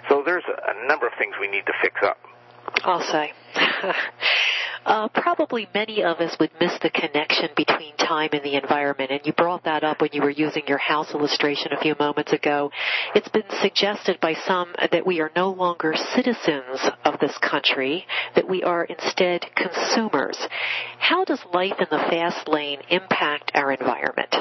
[0.09, 2.17] So there's a, number of things we need to fix up.
[2.83, 3.33] I'll say.
[4.87, 9.19] Uh, probably many of us would miss the connection between time and the environment, and
[9.25, 12.71] you brought that up when you were using your house illustration a few moments ago.
[13.13, 18.47] It's been suggested by some that we are no longer citizens of this country, that
[18.47, 20.37] we are instead consumers.
[20.99, 24.33] How does life in the fast lane impact our environment?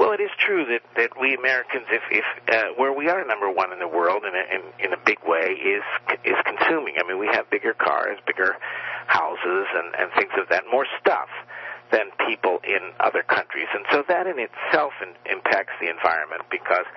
[0.00, 3.52] Well, it is true that, that we Americans, if, if uh, where we are number
[3.52, 5.84] one in the world in a, in, in a big way, is
[6.24, 6.94] is consuming.
[6.96, 8.56] I mean, we have bigger cars, bigger
[9.06, 11.28] houses, and, and things of that, more stuff
[11.92, 16.88] than people in other countries, and so that in itself in, impacts the environment because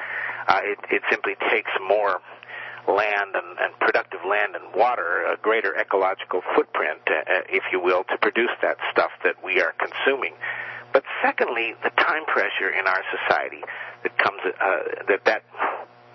[0.48, 2.22] uh, it, it simply takes more
[2.88, 8.06] land and, and productive land and water, a greater ecological footprint, uh, if you will,
[8.06, 10.32] to produce that stuff that we are consuming.
[10.94, 13.62] But secondly, the time pressure in our society
[14.04, 15.44] that comes uh, that that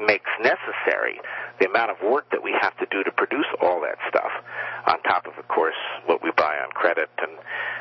[0.01, 1.21] makes necessary
[1.59, 4.31] the amount of work that we have to do to produce all that stuff.
[4.87, 5.75] On top of of course
[6.07, 7.33] what we buy on credit and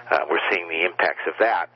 [0.09, 1.69] uh, we're seeing the impacts of that.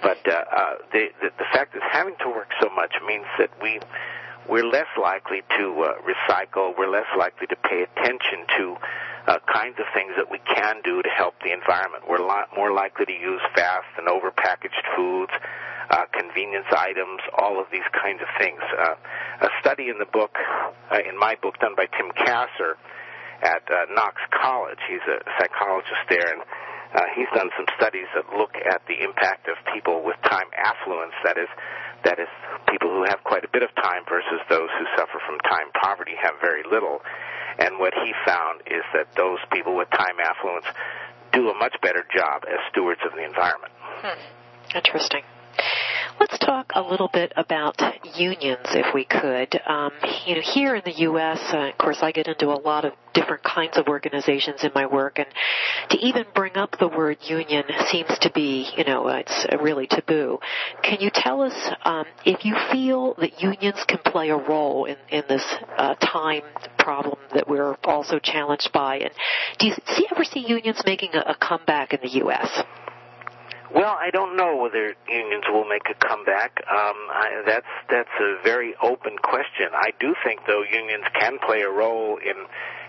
[0.00, 3.50] But uh, uh, the, the the fact is having to work so much means that
[3.60, 3.78] we
[4.48, 8.76] we're less likely to uh, recycle we're less likely to pay attention to
[9.26, 12.04] uh, kinds of things that we can do to help the environment.
[12.08, 15.32] We're a lot more likely to use fast and overpackaged foods,
[15.90, 18.60] uh, convenience items, all of these kinds of things.
[18.74, 20.34] Uh, a study in the book,
[20.90, 22.76] uh, in my book, done by Tim Kasser
[23.42, 24.78] at uh, Knox College.
[24.88, 26.42] He's a psychologist there, and
[26.94, 31.14] uh, he's done some studies that look at the impact of people with time affluence.
[31.24, 31.48] That is,
[32.04, 32.30] that is,
[32.70, 36.14] people who have quite a bit of time versus those who suffer from time poverty
[36.22, 37.02] have very little.
[37.58, 40.66] And what he found is that those people with time affluence
[41.32, 43.72] do a much better job as stewards of the environment.
[44.00, 44.18] Hmm.
[44.76, 45.22] Interesting.
[46.20, 47.80] Let's talk a little bit about
[48.16, 49.60] unions, if we could.
[49.66, 49.92] Um,
[50.26, 52.92] you know, here in the U.S., uh, of course, I get into a lot of
[53.14, 55.26] different kinds of organizations in my work, and
[55.90, 59.86] to even bring up the word union seems to be, you know, uh, it's really
[59.86, 60.38] taboo.
[60.82, 64.96] Can you tell us um, if you feel that unions can play a role in,
[65.10, 65.44] in this
[65.76, 66.42] uh, time
[66.78, 68.98] problem that we're also challenged by?
[68.98, 69.10] And
[69.58, 72.62] do you see, ever see unions making a, a comeback in the U.S.?
[73.74, 76.60] Well, I don't know whether unions will make a comeback.
[76.68, 79.72] Um, I, that's that's a very open question.
[79.72, 82.36] I do think, though, unions can play a role in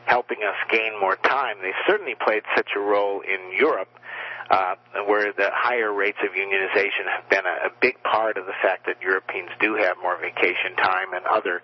[0.05, 1.57] helping us gain more time.
[1.61, 3.87] They certainly played such a role in Europe,
[4.51, 4.75] uh,
[5.07, 8.85] where the higher rates of unionization have been a, a big part of the fact
[8.87, 11.61] that Europeans do have more vacation time and other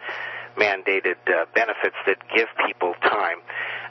[0.60, 3.40] mandated uh, benefits that give people time.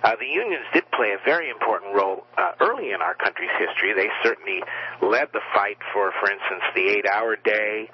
[0.05, 3.93] Uh, the unions did play a very important role uh, early in our country's history.
[3.95, 4.63] They certainly
[5.03, 7.91] led the fight for, for instance, the eight-hour day.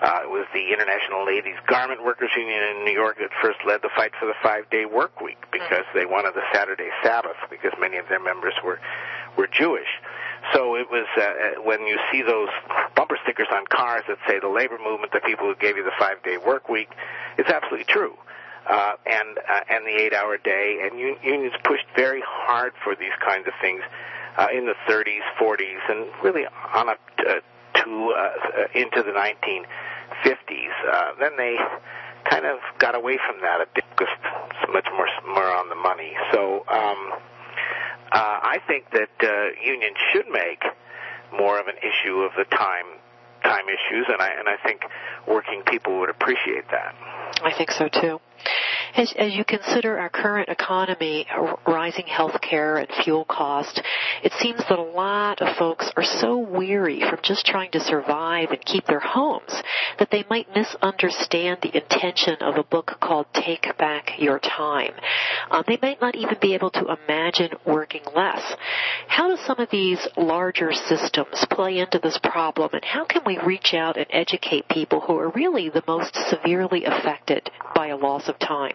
[0.00, 3.82] Uh, it was the International Ladies Garment Workers Union in New York that first led
[3.82, 7.96] the fight for the five-day work week because they wanted the Saturday Sabbath because many
[7.96, 8.78] of their members were
[9.36, 9.90] were Jewish.
[10.54, 12.48] So it was uh, uh, when you see those
[12.94, 15.96] bumper stickers on cars that say the labor movement, the people who gave you the
[15.98, 16.88] five-day work week,
[17.36, 18.14] it's absolutely true.
[18.68, 23.16] Uh, and uh, and the eight-hour day, and un- unions pushed very hard for these
[23.24, 23.80] kinds of things
[24.36, 27.40] uh, in the 30s, 40s, and really on up to,
[27.74, 29.64] to uh, into the 1950s.
[30.92, 31.56] Uh, then they
[32.28, 34.12] kind of got away from that a bit, because
[34.50, 36.12] it's much more more on the money.
[36.32, 36.64] So.
[36.68, 37.37] Um, uh,
[38.16, 40.62] I think that uh, unions should make
[41.32, 42.86] more of an issue of the time
[43.42, 44.82] time issues, and I and I think
[45.26, 46.94] working people would appreciate that.
[47.42, 48.20] I think so too.
[48.94, 51.26] As, as you consider our current economy,
[51.66, 53.80] rising health care and fuel cost,
[54.22, 58.50] it seems that a lot of folks are so weary from just trying to survive
[58.50, 59.52] and keep their homes
[59.98, 64.92] that they might misunderstand the intention of a book called Take Back Your Time.
[65.50, 68.42] Um, they might not even be able to imagine working less.
[69.06, 73.38] How do some of these larger systems play into this problem and how can we
[73.38, 78.27] reach out and educate people who are really the most severely affected by a loss
[78.28, 78.74] of time?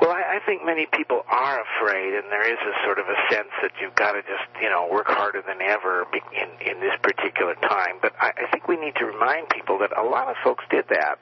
[0.00, 3.16] Well, I, I think many people are afraid, and there is a sort of a
[3.32, 6.92] sense that you've got to just, you know, work harder than ever in in this
[7.02, 7.96] particular time.
[8.02, 10.84] But I, I think we need to remind people that a lot of folks did
[10.90, 11.16] that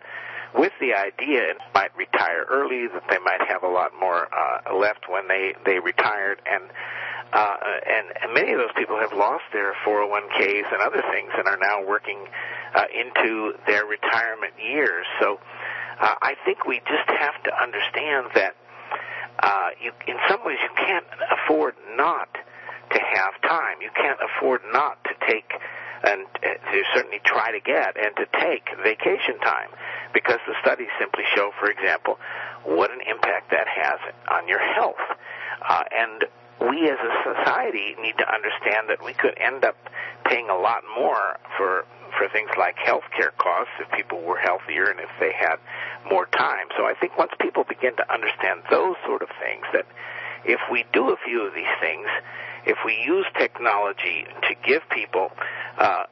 [0.55, 4.75] with the idea and might retire early, that they might have a lot more uh,
[4.75, 6.65] left when they they retired, and
[7.33, 11.49] uh, and, and many of those people have lost their 401ks and other things and
[11.49, 12.27] are now working
[12.75, 15.05] uh, into their retirement years.
[15.21, 15.41] So
[16.01, 18.57] uh, I think we just have to understand that
[19.41, 22.29] uh, you, in some ways you can't afford not
[22.91, 23.83] to have time.
[23.83, 25.53] You can't afford not to take
[26.05, 29.69] and uh, to certainly try to get and to take vacation time
[30.13, 32.19] because the studies simply show, for example,
[32.65, 33.99] what an impact that has
[34.31, 35.01] on your health.
[35.67, 36.25] Uh, and
[36.71, 39.77] we as a society need to understand that we could end up
[40.25, 41.85] paying a lot more for
[42.19, 45.57] for things like health care costs if people were healthier and if they had
[46.09, 46.69] more time.
[46.77, 49.87] So I think once people begin to understand those sort of things, that
[50.45, 52.07] if we do a few of these things,
[52.67, 55.33] if we use technology to give people
[55.79, 56.05] uh,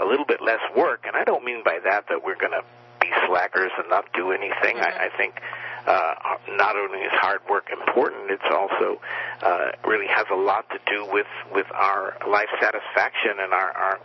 [0.00, 2.64] a little bit less work, and I don't mean by that that we're going to
[3.00, 4.76] be slackers and not do anything.
[4.76, 5.00] Mm-hmm.
[5.00, 5.40] I, I think
[5.86, 6.14] uh,
[6.56, 9.00] not only is hard work important, it's also
[9.42, 14.00] uh, really has a lot to do with with our life satisfaction and our our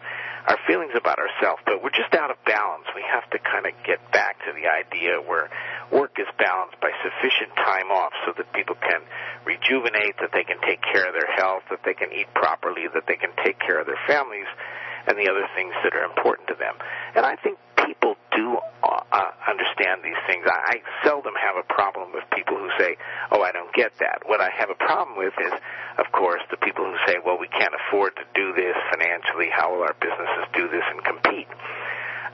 [0.48, 2.86] our feelings about ourselves, but we're just out of balance.
[2.94, 5.50] We have to kind of get back to the idea where
[5.92, 9.02] work is balanced by sufficient time off so that people can
[9.46, 13.06] rejuvenate, that they can take care of their health, that they can eat properly, that
[13.08, 14.48] they can take care of their families
[15.08, 16.76] and the other things that are important to them.
[17.16, 17.58] And I think
[18.36, 20.46] do uh, understand these things.
[20.46, 22.98] I, I seldom have a problem with people who say,
[23.32, 25.54] "Oh, I don't get that." What I have a problem with is,
[25.98, 29.50] of course, the people who say, "Well, we can't afford to do this financially.
[29.50, 31.48] How will our businesses do this and compete?"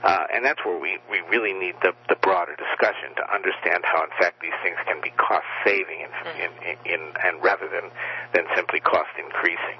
[0.02, 4.02] Uh, and that's where we, we really need the, the broader discussion to understand how,
[4.02, 6.10] in fact, these things can be cost saving in,
[6.42, 7.86] in, in, in, and rather than,
[8.34, 9.78] than simply cost increasing.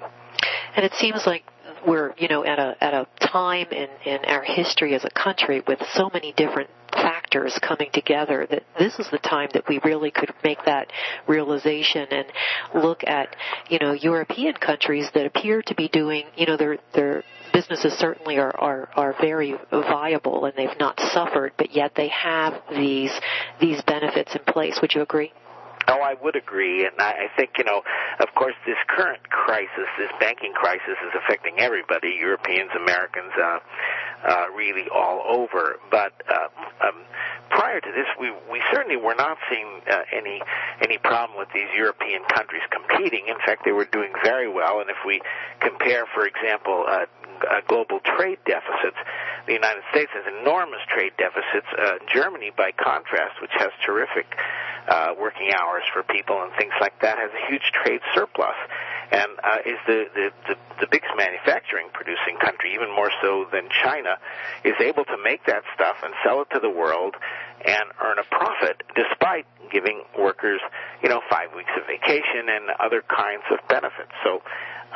[0.77, 1.43] And it seems like
[1.87, 5.63] we're, you know, at a at a time in in our history as a country
[5.67, 10.11] with so many different factors coming together that this is the time that we really
[10.11, 10.93] could make that
[11.27, 12.27] realization and
[12.75, 13.35] look at,
[13.69, 18.39] you know, European countries that appear to be doing, you know, their their businesses certainly
[18.39, 23.13] are, are, are very viable and they've not suffered, but yet they have these
[23.61, 24.79] these benefits in place.
[24.81, 25.33] Would you agree?
[25.89, 27.83] Oh, I would agree, and I, I think you know,
[28.21, 33.59] of course, this current crisis, this banking crisis, is affecting everybody, Europeans, Americans, uh,
[34.29, 35.81] uh, really all over.
[35.91, 37.03] But uh, um,
[37.51, 40.41] prior to this, we we certainly were not seeing uh, any
[40.81, 43.27] any problem with these European countries competing.
[43.27, 44.81] In fact, they were doing very well.
[44.81, 45.21] And if we
[45.61, 47.07] compare, for example, uh,
[47.51, 48.97] uh, global trade deficits.
[49.47, 51.67] The United States has enormous trade deficits.
[51.75, 54.27] Uh, Germany, by contrast, which has terrific
[54.89, 58.57] uh, working hours for people and things like that, has a huge trade surplus
[59.13, 63.69] and uh, is the, the, the, the biggest manufacturing producing country, even more so than
[63.85, 64.17] China,
[64.65, 67.15] is able to make that stuff and sell it to the world
[67.65, 70.61] and earn a profit despite giving workers,
[71.03, 74.13] you know, five weeks of vacation and other kinds of benefits.
[74.25, 74.43] So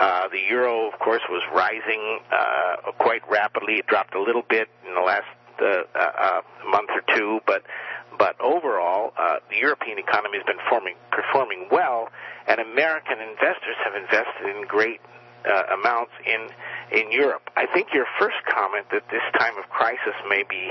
[0.01, 3.75] uh, the euro, of course, was rising uh, quite rapidly.
[3.75, 5.29] It dropped a little bit in the last
[5.61, 7.63] uh, uh, uh, month or two, but
[8.19, 12.09] but overall, uh, the European economy has been forming, performing well,
[12.47, 15.01] and American investors have invested in great
[15.47, 16.49] uh, amounts in
[16.91, 17.43] in Europe.
[17.57, 20.71] I think your first comment that this time of crisis may be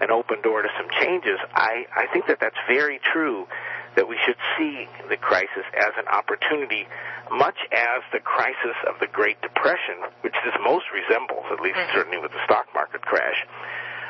[0.00, 1.38] an open door to some changes.
[1.54, 3.46] I I think that that's very true.
[3.94, 6.88] That we should see the crisis as an opportunity,
[7.30, 11.92] much as the crisis of the Great Depression, which this most resembles, at least mm-hmm.
[11.92, 13.44] certainly with the stock market crash,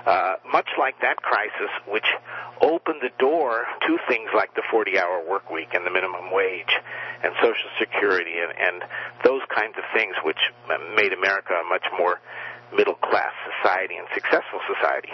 [0.07, 2.07] uh, much like that crisis, which
[2.61, 6.71] opened the door to things like the 40-hour work week and the minimum wage
[7.23, 8.83] and Social Security and, and
[9.25, 10.39] those kinds of things, which
[10.97, 12.19] made America a much more
[12.75, 13.33] middle-class
[13.63, 15.13] society and successful society.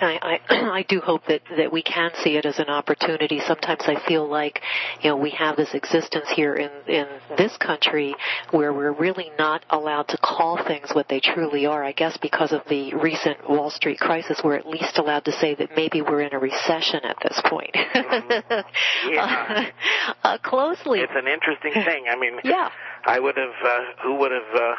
[0.00, 3.40] I, I, I do hope that, that we can see it as an opportunity.
[3.40, 4.60] Sometimes I feel like,
[5.02, 8.14] you know, we have this existence here in, in this country
[8.50, 11.82] where we're really not allowed to call things what they truly are.
[11.82, 15.54] I guess because of the recent Wall Street crisis, we're at least allowed to say
[15.54, 17.74] that maybe we're in a recession at this point.
[17.74, 19.12] Mm-hmm.
[19.12, 19.70] Yeah.
[20.24, 21.00] uh, uh, closely.
[21.00, 22.06] It's an interesting thing.
[22.10, 22.70] I mean, yeah.
[23.04, 24.74] I would have, uh, who would have, uh,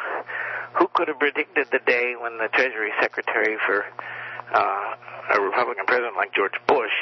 [0.77, 3.85] who could have predicted the day when the Treasury Secretary for
[4.53, 6.93] uh, a Republican president like George Bush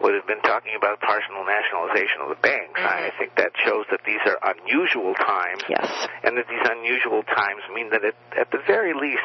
[0.00, 2.74] would have been talking about partial nationalization of the banks.
[2.74, 3.06] Mm-hmm.
[3.06, 5.86] I think that shows that these are unusual times, Yes.
[6.24, 9.22] and that these unusual times mean that at, at the very least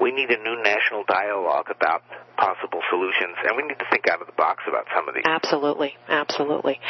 [0.00, 2.02] we need a new national dialogue about
[2.36, 5.24] possible solutions, and we need to think out of the box about some of these.
[5.24, 6.80] Absolutely, absolutely.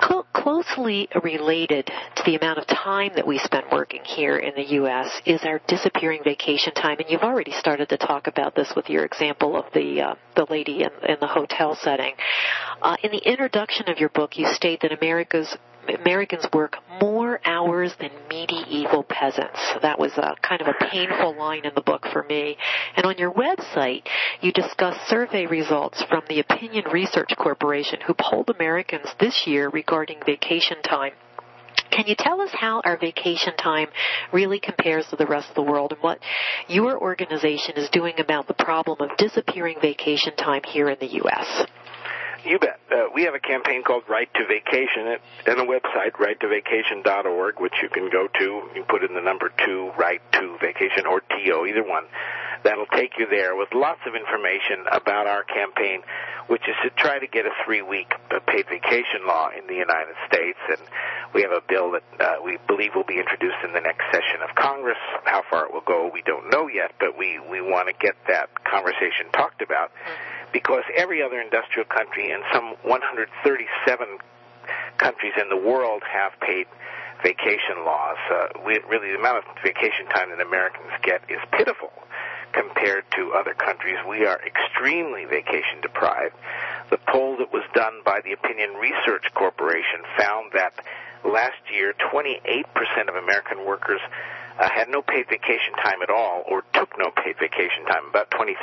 [0.00, 1.86] Cl- closely related
[2.16, 5.08] to the amount of time that we spend working here in the U.S.
[5.26, 9.04] is our disappearing vacation time, and you've already started to talk about this with your
[9.04, 12.14] example of the uh, the lady in, in the hotel setting.
[12.82, 15.56] Uh, in the introduction of your book, you state that America's
[15.88, 19.58] Americans work more hours than medieval peasants.
[19.82, 22.56] That was a kind of a painful line in the book for me.
[22.96, 24.06] And on your website,
[24.40, 30.20] you discuss survey results from the Opinion Research Corporation who polled Americans this year regarding
[30.24, 31.12] vacation time.
[31.90, 33.88] Can you tell us how our vacation time
[34.32, 36.18] really compares to the rest of the world and what
[36.68, 41.66] your organization is doing about the problem of disappearing vacation time here in the U.S.?
[42.44, 42.80] You bet.
[42.90, 47.74] Uh, we have a campaign called Right to Vacation at, and a website, righttovacation.org, which
[47.82, 48.44] you can go to.
[48.74, 52.04] You put in the number two, right to vacation, or TO, either one.
[52.64, 56.02] That'll take you there with lots of information about our campaign,
[56.48, 58.12] which is to try to get a three-week
[58.46, 60.58] paid vacation law in the United States.
[60.68, 60.80] And
[61.34, 64.40] we have a bill that uh, we believe will be introduced in the next session
[64.42, 65.00] of Congress.
[65.24, 68.16] How far it will go, we don't know yet, but we, we want to get
[68.28, 69.92] that conversation talked about
[70.52, 74.18] because every other industrial country and some 137
[74.98, 76.66] countries in the world have paid
[77.22, 78.16] vacation laws.
[78.30, 81.92] Uh, we, really, the amount of vacation time that Americans get is pitiful
[82.52, 83.96] compared to other countries.
[84.08, 86.34] We are extremely vacation deprived.
[86.90, 90.72] The poll that was done by the Opinion Research Corporation found that
[91.24, 92.64] last year 28%
[93.08, 94.00] of American workers
[94.58, 98.08] uh, had no paid vacation time at all or took no paid vacation time.
[98.08, 98.56] About 23%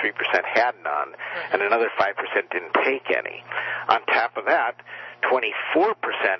[0.43, 1.13] had none,
[1.53, 2.13] and another 5%
[2.51, 3.43] didn't take any.
[3.89, 4.75] On top of that,
[5.23, 5.95] 24%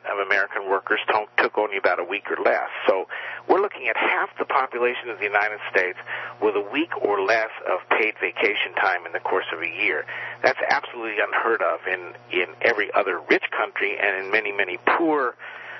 [0.06, 1.00] of American workers
[1.38, 2.70] took only about a week or less.
[2.88, 3.08] So
[3.50, 5.98] we're looking at half the population of the United States
[6.41, 10.06] with a week or less of paid vacation time in the course of a year.
[10.43, 15.36] That's absolutely unheard of in, in every other rich country and in many, many poor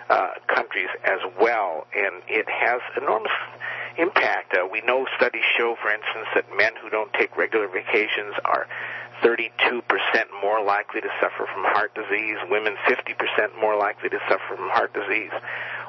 [0.10, 1.88] uh, countries as well.
[1.96, 3.32] And it has enormous
[3.98, 4.54] impact.
[4.54, 8.68] Uh, we know studies show, for instance, that men who don't take regular vacations are
[9.24, 9.82] 32%
[10.42, 14.94] more likely to suffer from heart disease, women 50% more likely to suffer from heart
[14.94, 15.32] disease.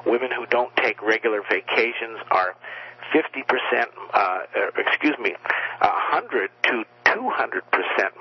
[0.05, 2.55] Women who don't take regular vacations are
[3.13, 4.39] 50%, uh,
[4.77, 5.35] excuse me,
[5.81, 7.61] 100 to 200%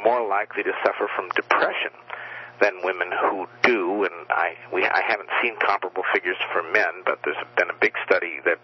[0.05, 1.91] more likely to suffer from depression
[2.61, 7.21] than women who do, and I we I haven't seen comparable figures for men, but
[7.25, 8.59] there's been a big study that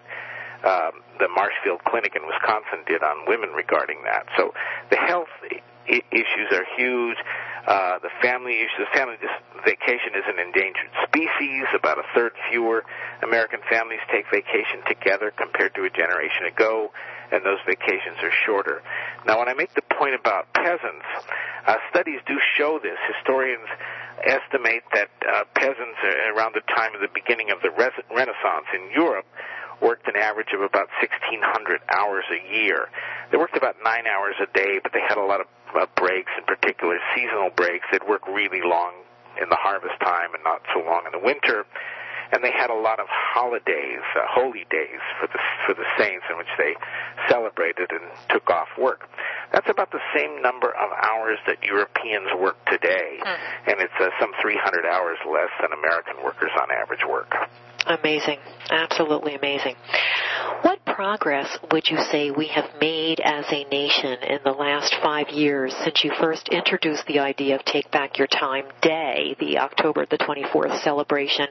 [0.64, 4.26] um, the Marshfield Clinic in Wisconsin did on women regarding that.
[4.36, 4.54] So
[4.90, 7.18] the health I- issues are huge.
[7.66, 11.64] Uh, the family issue, the family dis- vacation is an endangered species.
[11.74, 12.84] About a third fewer
[13.22, 16.90] American families take vacation together compared to a generation ago,
[17.34, 18.82] and those vacations are shorter.
[19.26, 21.06] Now, when I make the point about peasants,
[21.66, 22.96] uh, studies do show this.
[23.16, 23.66] Historians
[24.22, 25.98] estimate that uh, peasants
[26.30, 29.26] around the time of the beginning of the res- Renaissance in Europe
[29.82, 32.88] worked an average of about 1,600 hours a year.
[33.30, 36.30] They worked about nine hours a day, but they had a lot of uh, breaks,
[36.38, 37.84] in particular seasonal breaks.
[37.90, 38.94] They'd work really long
[39.40, 41.66] in the harvest time and not so long in the winter.
[42.32, 46.24] And they had a lot of holidays, uh, holy days for the for the saints,
[46.30, 46.74] in which they
[47.28, 49.08] celebrated and took off work.
[49.52, 53.20] That's about the same number of hours that Europeans work today,
[53.66, 57.32] and it's uh, some 300 hours less than American workers on average work.
[57.86, 58.38] Amazing.
[58.70, 59.74] Absolutely amazing.
[60.62, 65.28] What progress would you say we have made as a nation in the last five
[65.28, 70.06] years since you first introduced the idea of Take Back Your Time Day, the October
[70.06, 71.46] the 24th celebration?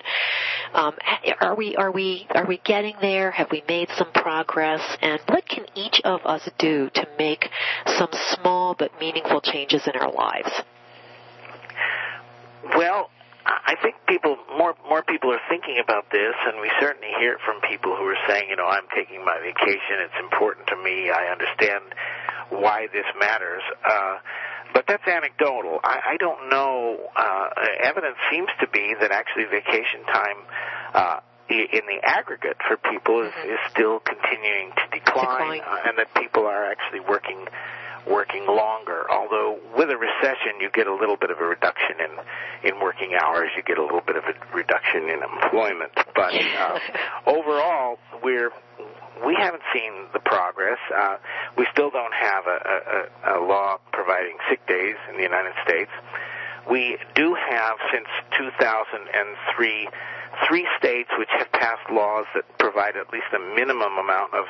[0.74, 0.96] Um,
[1.40, 3.30] are we are we are we getting there?
[3.30, 4.82] Have we made some progress?
[5.02, 7.50] And what can each of us do to make
[7.86, 10.50] some small but meaningful changes in our lives?
[12.76, 13.10] Well,
[13.66, 17.40] I think people more more people are thinking about this, and we certainly hear it
[17.46, 20.04] from people who are saying, you know, I'm taking my vacation.
[20.04, 21.10] It's important to me.
[21.10, 21.96] I understand
[22.50, 23.64] why this matters.
[23.84, 24.18] Uh,
[24.74, 25.80] but that's anecdotal.
[25.84, 27.10] I, I don't know.
[27.16, 27.50] Uh,
[27.84, 30.40] evidence seems to be that actually vacation time
[30.94, 35.62] uh, in the aggregate for people is, is still continuing to decline, Decline.
[35.62, 37.46] Uh, and that people are actually working
[38.08, 39.06] working longer.
[39.12, 43.16] Although with a recession, you get a little bit of a reduction in in working
[43.20, 43.50] hours.
[43.56, 45.92] You get a little bit of a reduction in employment.
[46.16, 46.80] But uh,
[47.28, 48.52] overall, we're
[49.26, 50.80] we haven't seen the progress.
[50.94, 51.18] Uh,
[51.58, 52.60] we still don't have a,
[53.28, 55.92] a, a law providing sick days in the United States.
[56.70, 59.88] We do have since 2003
[60.48, 64.46] three states which have passed laws that provide at least a minimum amount of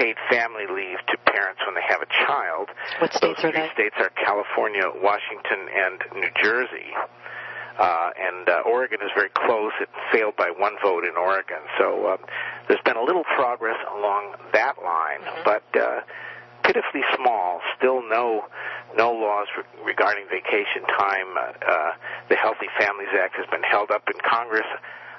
[0.00, 2.72] paid family leave to parents when they have a child.
[2.98, 3.74] What states Those are three they?
[3.76, 6.88] states are California, Washington, and New Jersey.
[7.78, 9.72] Uh, and uh, Oregon is very close.
[9.80, 11.60] It failed by one vote in Oregon.
[11.78, 12.16] So uh,
[12.68, 16.00] there's been a little progress along that line, but uh,
[16.64, 17.60] pitifully small.
[17.76, 18.44] Still no
[18.96, 21.36] no laws re- regarding vacation time.
[21.36, 21.90] Uh, uh,
[22.28, 24.66] the Healthy Families Act has been held up in Congress.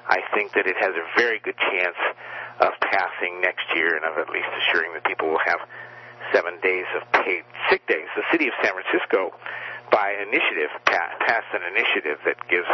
[0.06, 1.96] I think that it has a very good chance
[2.60, 5.60] of passing next year and of at least assuring that people will have
[6.32, 8.06] seven days of paid sick days.
[8.16, 9.34] The city of San Francisco,
[9.90, 12.68] by initiative, pa- passed an initiative that gives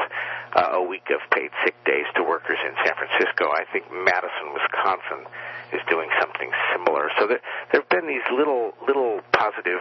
[0.54, 3.50] uh, a week of paid sick days to workers in San Francisco.
[3.50, 5.26] I think Madison, Wisconsin,
[5.72, 7.10] is doing something similar.
[7.18, 7.40] So there,
[7.72, 9.80] there have been these little little positive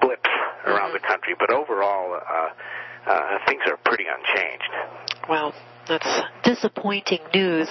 [0.00, 0.30] blips
[0.64, 2.48] around the country, but overall, uh,
[3.06, 4.72] uh, things are pretty unchanged.
[5.28, 5.54] Well,
[5.88, 6.08] that's
[6.44, 7.68] disappointing news.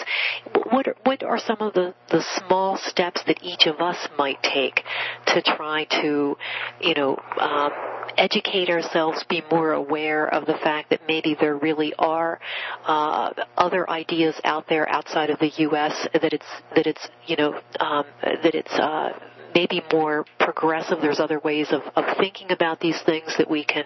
[0.70, 4.42] What are, what are some of the, the small steps that each of us might
[4.44, 4.84] take
[5.28, 6.38] to try to,
[6.82, 7.72] you know, um,
[8.18, 12.40] educate ourselves, be more aware of the fact that maybe there really are
[12.86, 16.08] uh, other ideas out there outside of the U.S.
[16.14, 16.46] that it's
[16.76, 19.10] that it's you know um, that it's uh,
[19.56, 21.00] maybe more progressive.
[21.02, 23.86] There's other ways of, of thinking about these things that we can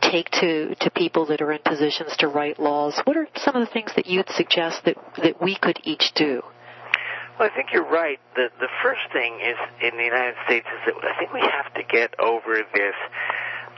[0.00, 2.98] take to, to people that are in positions to write laws.
[3.04, 6.42] What are some of the things that you'd suggest that, that we could each do?
[7.38, 8.20] Well, I think you're right.
[8.36, 11.72] The the first thing is in the United States is that I think we have
[11.74, 12.94] to get over this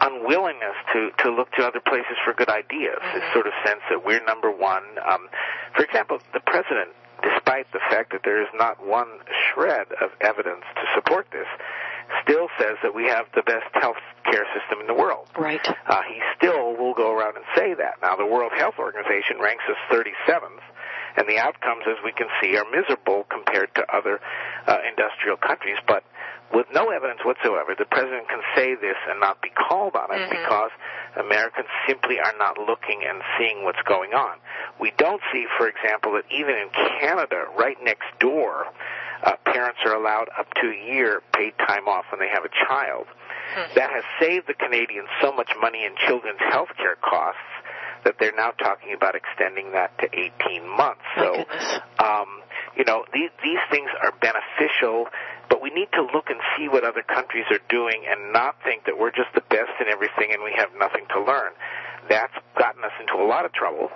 [0.00, 2.98] unwillingness to to look to other places for good ideas.
[3.14, 4.82] This sort of sense that we're number one.
[5.08, 5.28] Um,
[5.76, 6.90] for example, the president,
[7.54, 9.06] despite the fact that there is not one
[9.52, 11.46] shred of evidence to support this,
[12.22, 15.28] still says that we have the best health care system in the world.
[15.38, 15.64] Right.
[15.86, 17.94] Uh, he still will go around and say that.
[18.02, 20.62] Now, the World Health Organization ranks us 37th,
[21.16, 24.20] and the outcomes, as we can see, are miserable compared to other
[24.66, 25.76] uh, industrial countries.
[25.86, 26.02] But
[26.54, 30.30] with no evidence whatsoever, the president can say this and not be called on it
[30.30, 30.70] because
[31.18, 34.38] Americans simply are not looking and seeing what's going on.
[34.80, 36.68] We don't see, for example, that even in
[37.00, 38.66] Canada, right next door,
[39.22, 42.52] uh, parents are allowed up to a year paid time off when they have a
[42.68, 43.06] child.
[43.74, 47.40] That has saved the Canadians so much money in children's health care costs
[48.04, 51.00] that they're now talking about extending that to 18 months.
[51.16, 51.44] So,
[52.04, 52.42] um,
[52.76, 55.06] you know, these, these things are beneficial,
[55.54, 58.90] but we need to look and see what other countries are doing and not think
[58.90, 61.54] that we're just the best in everything and we have nothing to learn.
[62.10, 63.86] That's gotten us into a lot of trouble.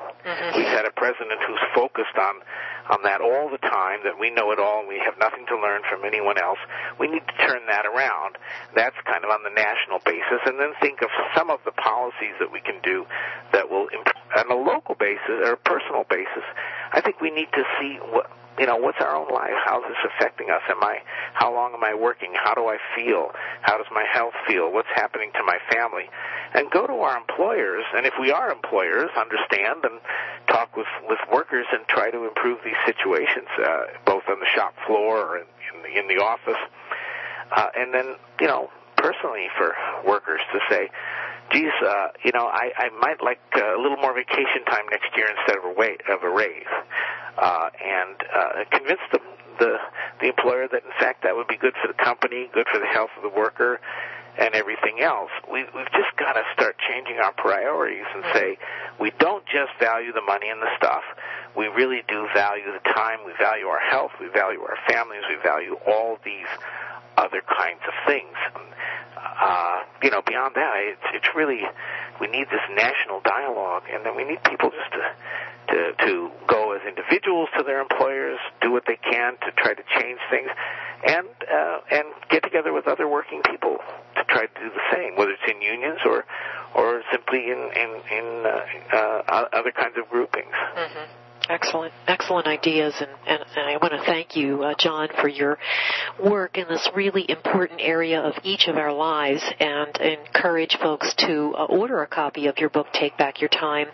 [0.54, 2.46] We've had a president who's focused on
[2.94, 5.58] on that all the time, that we know it all and we have nothing to
[5.58, 6.62] learn from anyone else.
[6.98, 8.38] We need to turn that around.
[8.78, 12.38] That's kind of on the national basis, and then think of some of the policies
[12.38, 13.04] that we can do
[13.52, 16.46] that will, imp- on a local basis or a personal basis.
[16.92, 19.54] I think we need to see what you know what's our own life?
[19.64, 20.62] How is this affecting us?
[20.68, 20.98] Am i
[21.34, 22.32] how long am i working?
[22.34, 23.30] How do i feel?
[23.62, 24.72] How does my health feel?
[24.72, 26.10] What's happening to my family?
[26.54, 30.00] And go to our employers and if we are employers understand and
[30.48, 34.74] talk with with workers and try to improve these situations uh, both on the shop
[34.86, 36.60] floor or in, in the in the office.
[37.50, 40.88] Uh, and then you know personally for workers to say
[41.52, 45.08] geez, uh, you know, I, I might like uh, a little more vacation time next
[45.16, 46.68] year instead of a wait of a raise,
[47.38, 49.20] uh, and uh, convince the,
[49.58, 49.76] the
[50.20, 52.86] the employer that in fact that would be good for the company, good for the
[52.86, 53.80] health of the worker,
[54.38, 55.30] and everything else.
[55.50, 58.58] We, we've just got to start changing our priorities and say
[59.00, 61.02] we don't just value the money and the stuff.
[61.56, 63.18] We really do value the time.
[63.26, 64.12] We value our health.
[64.20, 65.22] We value our families.
[65.28, 66.46] We value all these
[67.18, 68.36] other kinds of things.
[69.18, 71.62] Uh, you know, beyond that, it's, it's really
[72.20, 75.04] we need this national dialogue, and then we need people just to
[75.68, 79.82] to to go as individuals to their employers, do what they can to try to
[79.98, 80.48] change things,
[81.06, 83.78] and uh, and get together with other working people
[84.16, 86.24] to try to do the same, whether it's in unions or
[86.74, 90.54] or simply in in in uh, uh, other kinds of groupings.
[90.76, 91.27] Mm-hmm.
[91.48, 95.58] Excellent, excellent ideas, and, and, and I want to thank you, uh, John, for your
[96.22, 101.54] work in this really important area of each of our lives, and encourage folks to
[101.56, 103.86] uh, order a copy of your book, Take Back Your Time,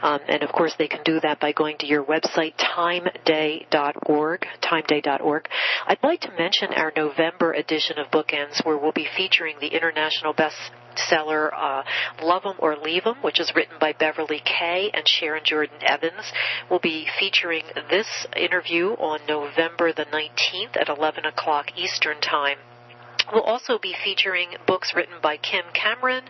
[0.00, 5.48] um, and of course they can do that by going to your website, timeday.org, timeday.org.
[5.86, 10.32] I'd like to mention our November edition of Bookends, where we'll be featuring the international
[10.32, 10.56] best
[10.98, 11.82] seller uh,
[12.22, 16.32] Love 'em or Leave 'em, which is written by Beverly Kaye and Sharon Jordan Evans.
[16.68, 22.58] We'll be featuring this interview on November the 19th at 11 o'clock Eastern Time.
[23.32, 26.24] We'll also be featuring books written by Kim Cameron,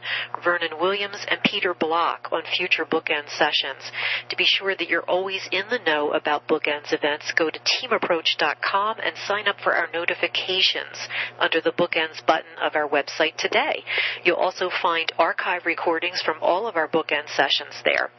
[0.44, 3.90] Vernon Williams, and Peter Block on future Bookend sessions.
[4.28, 8.98] To be sure that you're always in the know about Bookends events, go to teamapproach.com
[9.00, 11.08] and sign up for our notifications
[11.40, 13.82] under the Bookends button of our website today.
[14.22, 18.10] You'll also find archive recordings from all of our Bookend sessions there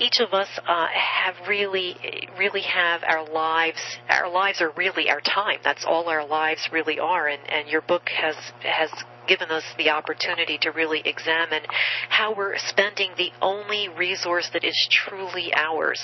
[0.00, 1.96] each of us uh, have really,
[2.38, 3.80] really have our lives.
[4.08, 5.58] Our lives are really our time.
[5.62, 7.28] That's all our lives really are.
[7.28, 8.90] And, and your book has has
[9.26, 11.62] given us the opportunity to really examine
[12.10, 16.00] how we're spending the only resource that is truly ours.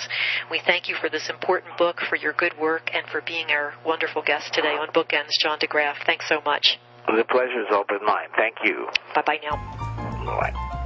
[0.51, 3.74] We thank you for this important book, for your good work, and for being our
[3.84, 5.97] wonderful guest today on Bookends, John de Graaf.
[6.07, 6.78] Thanks so much.
[7.07, 8.28] The pleasure has all been mine.
[8.36, 8.86] Thank you.
[9.14, 9.57] Bye bye now.
[10.24, 10.76] Bye.